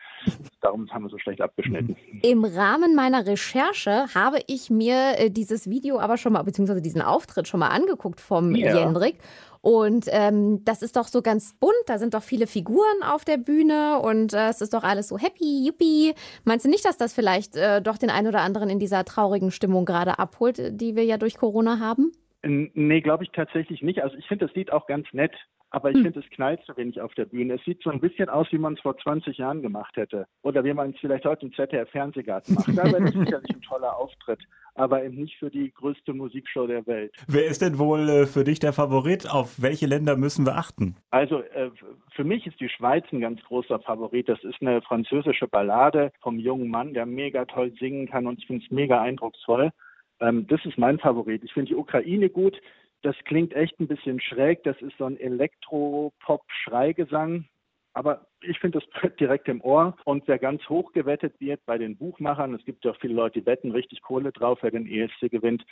Darum 0.61 0.89
haben 0.89 1.03
wir 1.03 1.09
so 1.09 1.19
schlecht 1.19 1.41
abgeschnitten. 1.41 1.95
Im 2.23 2.45
Rahmen 2.45 2.95
meiner 2.95 3.27
Recherche 3.27 4.05
habe 4.15 4.39
ich 4.47 4.69
mir 4.69 5.15
äh, 5.17 5.29
dieses 5.29 5.69
Video 5.69 5.99
aber 5.99 6.17
schon 6.17 6.33
mal, 6.33 6.43
beziehungsweise 6.43 6.81
diesen 6.81 7.01
Auftritt 7.01 7.47
schon 7.47 7.59
mal 7.59 7.69
angeguckt 7.69 8.21
vom 8.21 8.55
ja. 8.55 8.73
Jendrik. 8.73 9.17
Und 9.61 10.05
ähm, 10.11 10.63
das 10.63 10.83
ist 10.83 10.95
doch 10.95 11.07
so 11.07 11.23
ganz 11.23 11.55
bunt, 11.59 11.73
da 11.87 11.97
sind 11.97 12.13
doch 12.13 12.21
viele 12.21 12.45
Figuren 12.45 13.01
auf 13.03 13.25
der 13.25 13.37
Bühne 13.37 13.99
und 13.99 14.31
äh, 14.31 14.49
es 14.49 14.61
ist 14.61 14.75
doch 14.75 14.83
alles 14.83 15.07
so 15.07 15.17
happy, 15.17 15.65
yuppie. 15.65 16.13
Meinst 16.43 16.65
du 16.65 16.69
nicht, 16.69 16.85
dass 16.85 16.97
das 16.97 17.13
vielleicht 17.13 17.55
äh, 17.57 17.81
doch 17.81 17.97
den 17.97 18.11
einen 18.11 18.27
oder 18.27 18.41
anderen 18.41 18.69
in 18.69 18.77
dieser 18.77 19.03
traurigen 19.05 19.49
Stimmung 19.49 19.85
gerade 19.85 20.19
abholt, 20.19 20.79
die 20.79 20.95
wir 20.95 21.03
ja 21.03 21.17
durch 21.17 21.37
Corona 21.37 21.79
haben? 21.79 22.11
Nee, 22.45 23.01
glaube 23.01 23.23
ich 23.23 23.31
tatsächlich 23.31 23.81
nicht. 23.81 24.03
Also 24.03 24.17
ich 24.17 24.27
finde 24.27 24.45
das 24.45 24.55
Lied 24.55 24.71
auch 24.71 24.85
ganz 24.85 25.07
nett, 25.13 25.33
aber 25.71 25.89
ich 25.89 25.97
hm. 25.97 26.03
finde, 26.03 26.19
es 26.19 26.29
knallt 26.29 26.61
so 26.65 26.77
wenig 26.77 27.01
auf 27.01 27.13
der 27.15 27.25
Bühne. 27.25 27.55
Es 27.55 27.63
sieht 27.65 27.81
so 27.83 27.89
ein 27.89 27.99
bisschen 27.99 28.29
aus, 28.29 28.47
wie 28.51 28.57
man 28.57 28.75
es 28.75 28.79
vor 28.79 28.97
20 28.97 29.37
Jahren 29.37 29.61
gemacht 29.61 29.97
hätte. 29.97 30.27
Oder 30.43 30.63
wie 30.63 30.73
man 30.73 30.91
es 30.91 30.99
vielleicht 30.99 31.25
heute 31.25 31.47
im 31.47 31.53
ZDF-Fernsehgarten 31.53 32.55
macht. 32.55 32.67
Da 32.77 32.85
wäre 32.85 33.01
das 33.01 33.13
sicherlich 33.13 33.49
ein 33.49 33.61
toller 33.61 33.97
Auftritt, 33.97 34.39
aber 34.75 35.03
eben 35.03 35.15
nicht 35.15 35.37
für 35.37 35.49
die 35.49 35.73
größte 35.73 36.13
Musikshow 36.13 36.67
der 36.67 36.85
Welt. 36.85 37.13
Wer 37.27 37.47
ist 37.47 37.61
denn 37.61 37.79
wohl 37.79 38.07
äh, 38.07 38.25
für 38.25 38.43
dich 38.43 38.59
der 38.59 38.73
Favorit? 38.73 39.29
Auf 39.29 39.61
welche 39.61 39.87
Länder 39.87 40.15
müssen 40.15 40.45
wir 40.45 40.55
achten? 40.55 40.95
Also 41.09 41.41
äh, 41.41 41.71
für 42.13 42.23
mich 42.23 42.45
ist 42.45 42.59
die 42.59 42.69
Schweiz 42.69 43.05
ein 43.11 43.21
ganz 43.21 43.41
großer 43.43 43.79
Favorit. 43.79 44.29
Das 44.29 44.43
ist 44.43 44.61
eine 44.61 44.81
französische 44.81 45.47
Ballade 45.47 46.11
vom 46.21 46.37
jungen 46.37 46.69
Mann, 46.69 46.93
der 46.93 47.05
mega 47.05 47.45
toll 47.45 47.73
singen 47.79 48.07
kann 48.07 48.27
und 48.27 48.39
ich 48.39 48.47
finde 48.47 48.63
es 48.63 48.71
mega 48.71 49.01
eindrucksvoll. 49.01 49.71
Ähm, 50.19 50.45
das 50.47 50.65
ist 50.65 50.77
mein 50.77 50.99
Favorit. 50.99 51.41
Ich 51.43 51.53
finde 51.53 51.69
die 51.69 51.75
Ukraine 51.75 52.29
gut. 52.29 52.61
Das 53.01 53.15
klingt 53.25 53.53
echt 53.53 53.79
ein 53.79 53.87
bisschen 53.87 54.19
schräg. 54.19 54.63
Das 54.63 54.79
ist 54.81 54.97
so 54.97 55.05
ein 55.05 55.17
Elektro-Pop-Schreigesang. 55.19 57.45
Aber 57.93 58.25
ich 58.41 58.59
finde, 58.59 58.79
das 58.79 58.89
direkt 59.19 59.47
im 59.47 59.61
Ohr. 59.61 59.95
Und 60.03 60.27
wer 60.27 60.39
ganz 60.39 60.67
hoch 60.67 60.91
gewettet 60.91 61.39
wird 61.39 61.65
bei 61.65 61.77
den 61.77 61.95
Buchmachern, 61.97 62.53
es 62.53 62.65
gibt 62.65 62.83
ja 62.83 62.91
auch 62.91 62.99
viele 62.99 63.13
Leute, 63.13 63.39
die 63.39 63.45
wetten 63.45 63.71
richtig 63.71 64.01
Kohle 64.01 64.31
drauf, 64.31 64.59
wer 64.61 64.71
den 64.71 64.87
ESC 64.87 65.31
gewinnt, 65.31 65.63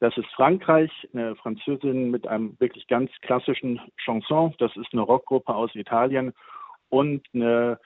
das 0.00 0.16
ist 0.16 0.28
Frankreich, 0.34 0.90
eine 1.12 1.36
Französin 1.36 2.10
mit 2.10 2.26
einem 2.26 2.58
wirklich 2.58 2.86
ganz 2.86 3.10
klassischen 3.20 3.80
Chanson. 3.98 4.54
Das 4.58 4.74
ist 4.76 4.92
eine 4.92 5.02
Rockgruppe 5.02 5.54
aus 5.54 5.74
Italien 5.74 6.32
und 6.88 7.26
eine 7.34 7.78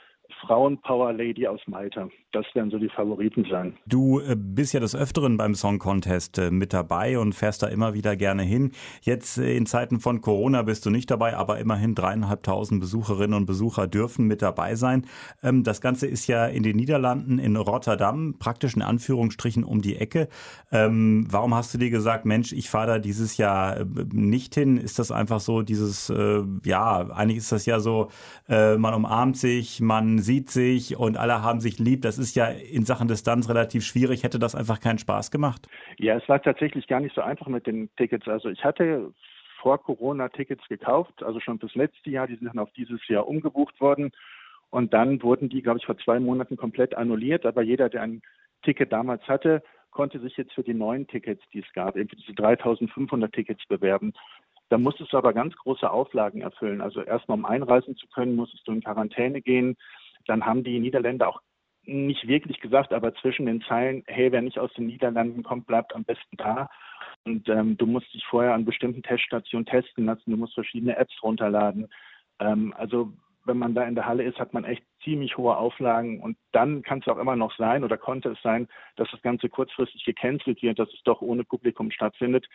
Frauenpower-Lady 0.46 1.46
aus 1.46 1.60
Malta. 1.66 2.08
Das 2.32 2.44
werden 2.54 2.70
so 2.70 2.78
die 2.78 2.88
Favoriten 2.88 3.46
sein. 3.50 3.76
Du 3.86 4.20
äh, 4.20 4.36
bist 4.36 4.74
ja 4.74 4.80
des 4.80 4.96
Öfteren 4.96 5.36
beim 5.36 5.54
Song 5.54 5.78
Contest 5.78 6.38
äh, 6.38 6.50
mit 6.50 6.72
dabei 6.72 7.18
und 7.18 7.34
fährst 7.34 7.62
da 7.62 7.68
immer 7.68 7.94
wieder 7.94 8.16
gerne 8.16 8.42
hin. 8.42 8.72
Jetzt 9.02 9.38
äh, 9.38 9.56
in 9.56 9.66
Zeiten 9.66 10.00
von 10.00 10.20
Corona 10.20 10.62
bist 10.62 10.84
du 10.84 10.90
nicht 10.90 11.10
dabei, 11.10 11.36
aber 11.36 11.58
immerhin 11.58 11.94
dreieinhalbtausend 11.94 12.80
Besucherinnen 12.80 13.34
und 13.34 13.46
Besucher 13.46 13.86
dürfen 13.86 14.26
mit 14.26 14.42
dabei 14.42 14.74
sein. 14.74 15.06
Ähm, 15.42 15.62
das 15.62 15.80
Ganze 15.80 16.06
ist 16.06 16.26
ja 16.26 16.46
in 16.46 16.62
den 16.62 16.76
Niederlanden, 16.76 17.38
in 17.38 17.56
Rotterdam, 17.56 18.34
praktisch 18.38 18.74
in 18.74 18.82
Anführungsstrichen 18.82 19.62
um 19.62 19.80
die 19.80 19.96
Ecke. 19.96 20.28
Ähm, 20.72 21.26
warum 21.30 21.54
hast 21.54 21.72
du 21.72 21.78
dir 21.78 21.90
gesagt, 21.90 22.24
Mensch, 22.26 22.52
ich 22.52 22.68
fahre 22.68 22.86
da 22.86 22.98
dieses 22.98 23.36
Jahr 23.36 23.84
nicht 24.12 24.54
hin? 24.54 24.76
Ist 24.76 24.98
das 24.98 25.12
einfach 25.12 25.40
so 25.40 25.62
dieses, 25.62 26.12
ja, 26.64 27.10
eigentlich 27.10 27.38
ist 27.38 27.52
das 27.52 27.66
ja 27.66 27.80
so, 27.80 28.08
man 28.48 28.94
umarmt 28.94 29.36
sich, 29.36 29.80
man 29.80 30.13
sieht 30.18 30.50
sich 30.50 30.96
und 30.96 31.16
alle 31.16 31.42
haben 31.42 31.60
sich 31.60 31.78
lieb. 31.78 32.02
Das 32.02 32.18
ist 32.18 32.34
ja 32.34 32.46
in 32.46 32.84
Sachen 32.84 33.08
Distanz 33.08 33.48
relativ 33.48 33.84
schwierig. 33.84 34.22
Hätte 34.22 34.38
das 34.38 34.54
einfach 34.54 34.80
keinen 34.80 34.98
Spaß 34.98 35.30
gemacht? 35.30 35.68
Ja, 35.98 36.16
es 36.16 36.28
war 36.28 36.42
tatsächlich 36.42 36.86
gar 36.86 37.00
nicht 37.00 37.14
so 37.14 37.20
einfach 37.20 37.46
mit 37.46 37.66
den 37.66 37.90
Tickets. 37.96 38.28
Also 38.28 38.48
ich 38.48 38.64
hatte 38.64 39.12
vor 39.60 39.82
Corona 39.82 40.28
Tickets 40.28 40.66
gekauft, 40.68 41.22
also 41.22 41.40
schon 41.40 41.58
fürs 41.58 41.74
letzte 41.74 42.10
Jahr. 42.10 42.26
Die 42.26 42.36
sind 42.36 42.46
dann 42.46 42.58
auf 42.58 42.72
dieses 42.72 43.06
Jahr 43.08 43.26
umgebucht 43.26 43.80
worden. 43.80 44.12
Und 44.70 44.92
dann 44.92 45.22
wurden 45.22 45.48
die, 45.48 45.62
glaube 45.62 45.78
ich, 45.78 45.86
vor 45.86 45.96
zwei 45.98 46.18
Monaten 46.18 46.56
komplett 46.56 46.94
annulliert. 46.96 47.46
Aber 47.46 47.62
jeder, 47.62 47.88
der 47.88 48.02
ein 48.02 48.22
Ticket 48.62 48.92
damals 48.92 49.22
hatte, 49.28 49.62
konnte 49.90 50.18
sich 50.20 50.36
jetzt 50.36 50.52
für 50.52 50.64
die 50.64 50.74
neuen 50.74 51.06
Tickets, 51.06 51.42
die 51.52 51.60
es 51.60 51.72
gab, 51.72 51.96
eben 51.96 52.08
diese 52.08 52.34
3500 52.34 53.32
Tickets 53.32 53.64
bewerben. 53.66 54.12
Da 54.68 54.78
musstest 54.78 55.12
du 55.12 55.18
aber 55.18 55.32
ganz 55.32 55.54
große 55.56 55.88
Auflagen 55.88 56.40
erfüllen. 56.40 56.80
Also 56.80 57.02
erstmal, 57.02 57.38
um 57.38 57.44
einreisen 57.44 57.96
zu 57.96 58.06
können, 58.08 58.34
musstest 58.34 58.66
du 58.66 58.72
in 58.72 58.82
Quarantäne 58.82 59.40
gehen. 59.40 59.76
Dann 60.26 60.44
haben 60.44 60.64
die 60.64 60.78
Niederländer 60.78 61.28
auch 61.28 61.40
nicht 61.86 62.26
wirklich 62.26 62.60
gesagt, 62.60 62.92
aber 62.92 63.14
zwischen 63.16 63.46
den 63.46 63.60
Zeilen, 63.62 64.04
hey, 64.06 64.32
wer 64.32 64.42
nicht 64.42 64.58
aus 64.58 64.72
den 64.72 64.86
Niederlanden 64.86 65.42
kommt, 65.42 65.66
bleibt 65.66 65.94
am 65.94 66.04
besten 66.04 66.36
da. 66.36 66.70
Und 67.24 67.48
ähm, 67.48 67.76
du 67.76 67.86
musst 67.86 68.12
dich 68.14 68.24
vorher 68.26 68.54
an 68.54 68.64
bestimmten 68.64 69.02
Teststationen 69.02 69.66
testen 69.66 70.06
lassen, 70.06 70.30
du 70.30 70.36
musst 70.36 70.54
verschiedene 70.54 70.96
Apps 70.96 71.14
runterladen. 71.22 71.88
Ähm, 72.38 72.74
also 72.76 73.12
wenn 73.44 73.58
man 73.58 73.74
da 73.74 73.84
in 73.84 73.94
der 73.94 74.06
Halle 74.06 74.24
ist, 74.24 74.38
hat 74.38 74.54
man 74.54 74.64
echt 74.64 74.82
ziemlich 75.04 75.36
hohe 75.36 75.56
Auflagen 75.56 76.20
und 76.20 76.36
dann 76.52 76.82
kann 76.82 77.00
es 77.00 77.08
auch 77.08 77.18
immer 77.18 77.36
noch 77.36 77.54
sein 77.56 77.84
oder 77.84 77.96
konnte 77.96 78.30
es 78.30 78.42
sein, 78.42 78.68
dass 78.96 79.10
das 79.10 79.22
Ganze 79.22 79.48
kurzfristig 79.48 80.04
gecancelt 80.04 80.62
wird, 80.62 80.78
dass 80.78 80.88
es 80.88 81.02
doch 81.04 81.20
ohne 81.20 81.44
Publikum 81.44 81.90
stattfindet. 81.90 82.46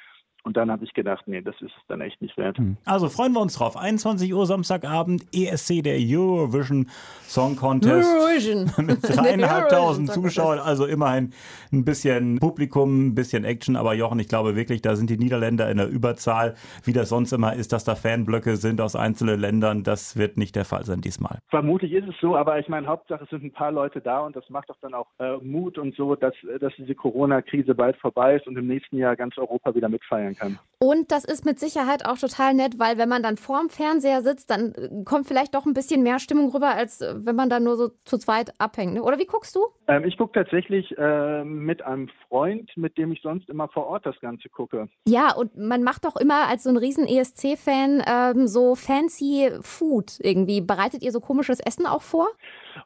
Und 0.43 0.55
dann 0.55 0.71
habe 0.71 0.85
ich 0.85 0.93
gedacht, 0.93 1.27
nee, 1.27 1.41
das 1.41 1.55
ist 1.55 1.73
es 1.77 1.87
dann 1.89 1.99
echt 1.99 2.21
nicht 2.21 2.37
wert. 2.37 2.57
Hm. 2.57 2.77
Also 2.85 3.09
freuen 3.09 3.33
wir 3.33 3.41
uns 3.41 3.55
drauf. 3.55 3.75
21 3.75 4.33
Uhr 4.33 4.45
Samstagabend, 4.45 5.25
ESC, 5.33 5.83
der 5.83 5.97
Eurovision 5.99 6.89
Song 7.23 7.57
Contest. 7.57 8.09
Eurovision. 8.09 8.71
Mit 8.85 9.03
dreieinhalbtausend 9.03 10.11
Zuschauern, 10.11 10.59
also 10.59 10.85
immerhin 10.85 11.33
ein 11.73 11.83
bisschen 11.83 12.39
Publikum, 12.39 13.07
ein 13.07 13.15
bisschen 13.15 13.43
Action. 13.43 13.75
Aber 13.75 13.93
Jochen, 13.93 14.19
ich 14.19 14.29
glaube 14.29 14.55
wirklich, 14.55 14.81
da 14.81 14.95
sind 14.95 15.09
die 15.09 15.17
Niederländer 15.17 15.69
in 15.69 15.75
der 15.75 15.89
Überzahl, 15.89 16.55
wie 16.85 16.93
das 16.93 17.09
sonst 17.09 17.33
immer 17.33 17.53
ist, 17.53 17.73
dass 17.73 17.83
da 17.83 17.95
Fanblöcke 17.95 18.55
sind 18.55 18.79
aus 18.79 18.95
einzelnen 18.95 19.41
Ländern. 19.41 19.83
Das 19.83 20.15
wird 20.15 20.37
nicht 20.37 20.55
der 20.55 20.63
Fall 20.63 20.85
sein 20.85 21.01
diesmal. 21.01 21.39
Vermutlich 21.49 21.91
ist 21.91 22.07
es 22.07 22.15
so, 22.21 22.35
aber 22.39 22.59
ich 22.59 22.67
meine, 22.67 22.87
Hauptsache 22.87 23.23
es 23.23 23.29
sind 23.29 23.43
ein 23.43 23.51
paar 23.51 23.71
Leute 23.71 24.01
da 24.01 24.21
und 24.21 24.35
das 24.35 24.49
macht 24.49 24.69
doch 24.69 24.77
dann 24.81 24.93
auch 24.93 25.07
äh, 25.19 25.37
Mut 25.37 25.77
und 25.77 25.95
so, 25.95 26.15
dass, 26.15 26.33
dass 26.59 26.73
diese 26.77 26.95
Corona-Krise 26.95 27.75
bald 27.75 27.97
vorbei 27.97 28.35
ist 28.35 28.47
und 28.47 28.57
im 28.57 28.67
nächsten 28.67 28.97
Jahr 28.97 29.15
ganz 29.15 29.37
Europa 29.37 29.73
wieder 29.75 29.89
mitfeiern 29.89 30.19
feiern 30.19 30.35
kann. 30.35 30.59
Und 30.81 31.11
das 31.11 31.25
ist 31.25 31.45
mit 31.45 31.59
Sicherheit 31.59 32.05
auch 32.05 32.17
total 32.17 32.53
nett, 32.53 32.79
weil 32.79 32.97
wenn 32.97 33.09
man 33.09 33.21
dann 33.21 33.35
vorm 33.35 33.69
Fernseher 33.69 34.21
sitzt, 34.21 34.49
dann 34.49 34.73
äh, 34.73 35.03
kommt 35.03 35.27
vielleicht 35.27 35.53
doch 35.53 35.65
ein 35.65 35.73
bisschen 35.73 36.03
mehr 36.03 36.19
Stimmung 36.19 36.51
rüber, 36.51 36.69
als 36.69 37.01
äh, 37.01 37.15
wenn 37.17 37.35
man 37.35 37.49
dann 37.49 37.65
nur 37.65 37.75
so 37.75 37.89
zu 38.05 38.17
zweit 38.17 38.53
abhängt. 38.59 38.93
Ne? 38.93 39.03
Oder 39.03 39.19
wie 39.19 39.25
guckst 39.25 39.55
du? 39.55 39.59
Ähm, 39.87 40.05
ich 40.05 40.17
gucke 40.17 40.31
tatsächlich 40.41 40.97
äh, 40.97 41.43
mit 41.43 41.81
einem 41.81 42.09
Freund, 42.27 42.71
mit 42.77 42.97
dem 42.97 43.11
ich 43.11 43.21
sonst 43.21 43.49
immer 43.49 43.67
vor 43.67 43.87
Ort 43.87 44.05
das 44.05 44.17
Ganze 44.21 44.47
gucke. 44.47 44.87
Ja, 45.05 45.33
und 45.33 45.57
man 45.57 45.83
macht 45.83 46.05
doch 46.05 46.15
immer 46.15 46.47
als 46.47 46.63
so 46.63 46.69
ein 46.69 46.77
riesen 46.77 47.05
ESC-Fan 47.05 48.03
ähm, 48.07 48.47
so 48.47 48.75
fancy 48.75 49.51
Food 49.61 50.17
irgendwie. 50.21 50.61
Bereitet 50.61 51.03
ihr 51.03 51.11
so 51.11 51.19
komisches 51.19 51.59
Essen 51.59 51.85
auch 51.85 52.03
vor? 52.03 52.28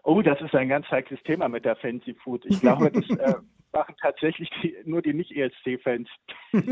Oh, 0.03 0.21
das 0.21 0.39
ist 0.41 0.55
ein 0.55 0.69
ganz 0.69 0.87
heikles 0.89 1.21
Thema 1.23 1.47
mit 1.47 1.65
der 1.65 1.75
Fancy 1.75 2.13
Food. 2.23 2.45
Ich 2.45 2.59
glaube, 2.59 2.91
das 2.91 3.09
äh, 3.09 3.33
machen 3.73 3.95
tatsächlich 3.99 4.49
die, 4.61 4.75
nur 4.85 5.01
die 5.01 5.13
Nicht-ESC-Fans. 5.13 6.07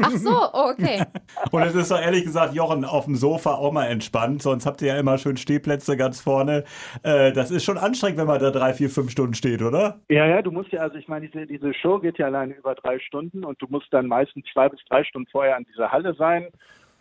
Ach 0.01 0.11
so, 0.11 0.53
okay. 0.53 1.03
Und 1.51 1.63
es 1.63 1.75
ist 1.75 1.91
doch 1.91 1.99
ehrlich 1.99 2.23
gesagt, 2.23 2.53
Jochen, 2.53 2.85
auf 2.85 3.05
dem 3.05 3.15
Sofa 3.15 3.55
auch 3.55 3.71
mal 3.71 3.87
entspannt. 3.87 4.41
Sonst 4.41 4.65
habt 4.65 4.81
ihr 4.81 4.89
ja 4.89 4.99
immer 4.99 5.17
schön 5.17 5.37
Stehplätze 5.37 5.97
ganz 5.97 6.21
vorne. 6.21 6.63
Äh, 7.03 7.31
das 7.33 7.51
ist 7.51 7.63
schon 7.63 7.77
anstrengend, 7.77 8.19
wenn 8.19 8.27
man 8.27 8.39
da 8.39 8.51
drei, 8.51 8.73
vier, 8.73 8.89
fünf 8.89 9.11
Stunden 9.11 9.33
steht, 9.33 9.61
oder? 9.61 9.99
Ja, 10.09 10.25
ja, 10.27 10.41
du 10.41 10.51
musst 10.51 10.71
ja, 10.71 10.81
also 10.81 10.97
ich 10.97 11.07
meine, 11.07 11.27
diese, 11.27 11.47
diese 11.47 11.73
Show 11.73 11.99
geht 11.99 12.19
ja 12.19 12.27
alleine 12.27 12.53
über 12.53 12.75
drei 12.75 12.99
Stunden 12.99 13.43
und 13.43 13.61
du 13.61 13.67
musst 13.69 13.91
dann 13.91 14.07
meistens 14.07 14.45
zwei 14.53 14.69
bis 14.69 14.79
drei 14.89 15.03
Stunden 15.03 15.29
vorher 15.31 15.57
an 15.57 15.65
dieser 15.71 15.91
Halle 15.91 16.13
sein. 16.13 16.47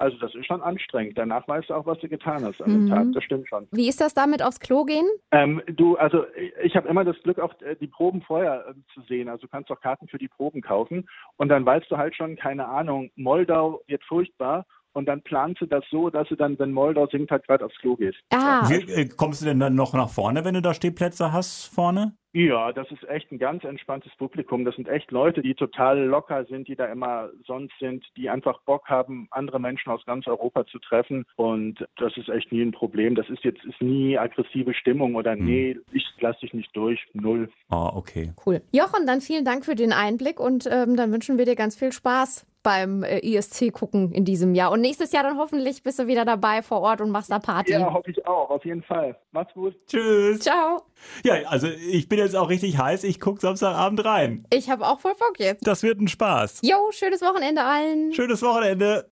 Also 0.00 0.16
das 0.16 0.34
ist 0.34 0.46
schon 0.46 0.62
anstrengend. 0.62 1.18
Danach 1.18 1.46
weißt 1.46 1.68
du 1.68 1.74
auch, 1.74 1.84
was 1.84 1.98
du 1.98 2.08
getan 2.08 2.42
hast 2.42 2.62
an 2.62 2.70
dem 2.70 2.84
mhm. 2.84 2.88
Tag. 2.88 3.06
Das 3.12 3.22
stimmt 3.22 3.46
schon. 3.48 3.68
Wie 3.70 3.86
ist 3.86 4.00
das 4.00 4.14
damit 4.14 4.42
aufs 4.42 4.58
Klo 4.58 4.84
gehen? 4.84 5.06
Ähm, 5.30 5.60
du, 5.66 5.96
also 5.96 6.24
ich 6.62 6.74
habe 6.74 6.88
immer 6.88 7.04
das 7.04 7.20
Glück, 7.22 7.38
auch 7.38 7.52
äh, 7.60 7.76
die 7.76 7.86
Proben 7.86 8.22
vorher 8.22 8.68
äh, 8.68 8.72
zu 8.94 9.02
sehen. 9.02 9.28
Also 9.28 9.42
du 9.42 9.48
kannst 9.48 9.70
auch 9.70 9.78
Karten 9.78 10.08
für 10.08 10.16
die 10.16 10.28
Proben 10.28 10.62
kaufen 10.62 11.06
und 11.36 11.50
dann 11.50 11.66
weißt 11.66 11.90
du 11.90 11.98
halt 11.98 12.16
schon, 12.16 12.36
keine 12.36 12.66
Ahnung, 12.66 13.10
Moldau 13.14 13.82
wird 13.88 14.02
furchtbar 14.04 14.64
und 14.92 15.06
dann 15.06 15.22
planst 15.22 15.60
du 15.60 15.66
das 15.66 15.84
so, 15.90 16.10
dass 16.10 16.28
du 16.28 16.36
dann, 16.36 16.58
wenn 16.58 16.72
Moldau 16.72 17.06
singt, 17.06 17.30
halt 17.30 17.46
gerade 17.46 17.64
aufs 17.64 17.78
Klo 17.78 17.96
gehst. 17.96 18.18
Ah. 18.32 18.68
Wie, 18.68 18.92
äh, 18.92 19.08
kommst 19.08 19.42
du 19.42 19.46
denn 19.46 19.60
dann 19.60 19.74
noch 19.74 19.94
nach 19.94 20.10
vorne, 20.10 20.44
wenn 20.44 20.54
du 20.54 20.62
da 20.62 20.74
Stehplätze 20.74 21.32
hast 21.32 21.66
vorne? 21.66 22.14
Ja, 22.32 22.72
das 22.72 22.88
ist 22.92 23.02
echt 23.08 23.32
ein 23.32 23.38
ganz 23.38 23.64
entspanntes 23.64 24.12
Publikum. 24.16 24.64
Das 24.64 24.76
sind 24.76 24.88
echt 24.88 25.10
Leute, 25.10 25.42
die 25.42 25.54
total 25.54 26.04
locker 26.04 26.44
sind, 26.44 26.68
die 26.68 26.76
da 26.76 26.86
immer 26.86 27.30
sonst 27.44 27.72
sind, 27.80 28.04
die 28.16 28.30
einfach 28.30 28.60
Bock 28.62 28.88
haben, 28.88 29.26
andere 29.32 29.58
Menschen 29.58 29.90
aus 29.90 30.04
ganz 30.06 30.28
Europa 30.28 30.64
zu 30.66 30.78
treffen. 30.78 31.24
Und 31.34 31.84
das 31.96 32.16
ist 32.16 32.28
echt 32.28 32.52
nie 32.52 32.62
ein 32.62 32.70
Problem. 32.70 33.16
Das 33.16 33.28
ist 33.28 33.42
jetzt 33.42 33.64
ist 33.64 33.82
nie 33.82 34.16
aggressive 34.16 34.74
Stimmung 34.74 35.16
oder 35.16 35.32
hm. 35.32 35.44
nee, 35.44 35.76
ich 35.92 36.04
lasse 36.20 36.40
dich 36.40 36.54
nicht 36.54 36.74
durch. 36.76 37.04
Null. 37.14 37.50
Ah, 37.68 37.88
oh, 37.88 37.98
okay. 37.98 38.32
Cool. 38.46 38.62
Jochen, 38.70 39.06
dann 39.06 39.20
vielen 39.20 39.44
Dank 39.44 39.64
für 39.64 39.74
den 39.74 39.92
Einblick 39.92 40.38
und 40.38 40.68
ähm, 40.70 40.96
dann 40.96 41.12
wünschen 41.12 41.36
wir 41.36 41.46
dir 41.46 41.56
ganz 41.56 41.76
viel 41.76 41.90
Spaß 41.90 42.46
beim 42.62 43.02
äh, 43.02 43.18
ISC 43.18 43.72
gucken 43.72 44.12
in 44.12 44.24
diesem 44.24 44.54
Jahr. 44.54 44.70
Und 44.70 44.80
nächstes 44.80 45.12
Jahr 45.12 45.22
dann 45.22 45.38
hoffentlich 45.38 45.82
bist 45.82 45.98
du 45.98 46.06
wieder 46.06 46.24
dabei 46.24 46.62
vor 46.62 46.80
Ort 46.80 47.00
und 47.00 47.10
machst 47.10 47.30
da 47.30 47.38
Party. 47.38 47.72
Ja, 47.72 47.92
hoffe 47.92 48.10
ich 48.10 48.26
auch, 48.26 48.50
auf 48.50 48.64
jeden 48.64 48.82
Fall. 48.82 49.16
Macht's 49.32 49.54
gut. 49.54 49.74
Tschüss. 49.86 50.40
Ciao. 50.40 50.82
Ja, 51.24 51.34
also 51.46 51.66
ich 51.68 52.08
bin 52.08 52.18
jetzt 52.18 52.36
auch 52.36 52.48
richtig 52.48 52.78
heiß. 52.78 53.04
Ich 53.04 53.20
gucke 53.20 53.40
Samstagabend 53.40 54.04
rein. 54.04 54.44
Ich 54.52 54.68
habe 54.68 54.86
auch 54.86 55.00
voll 55.00 55.14
Bock 55.14 55.38
jetzt. 55.38 55.66
Das 55.66 55.82
wird 55.82 56.00
ein 56.00 56.08
Spaß. 56.08 56.60
Jo, 56.62 56.90
schönes 56.90 57.22
Wochenende 57.22 57.62
allen. 57.62 58.12
Schönes 58.12 58.42
Wochenende. 58.42 59.08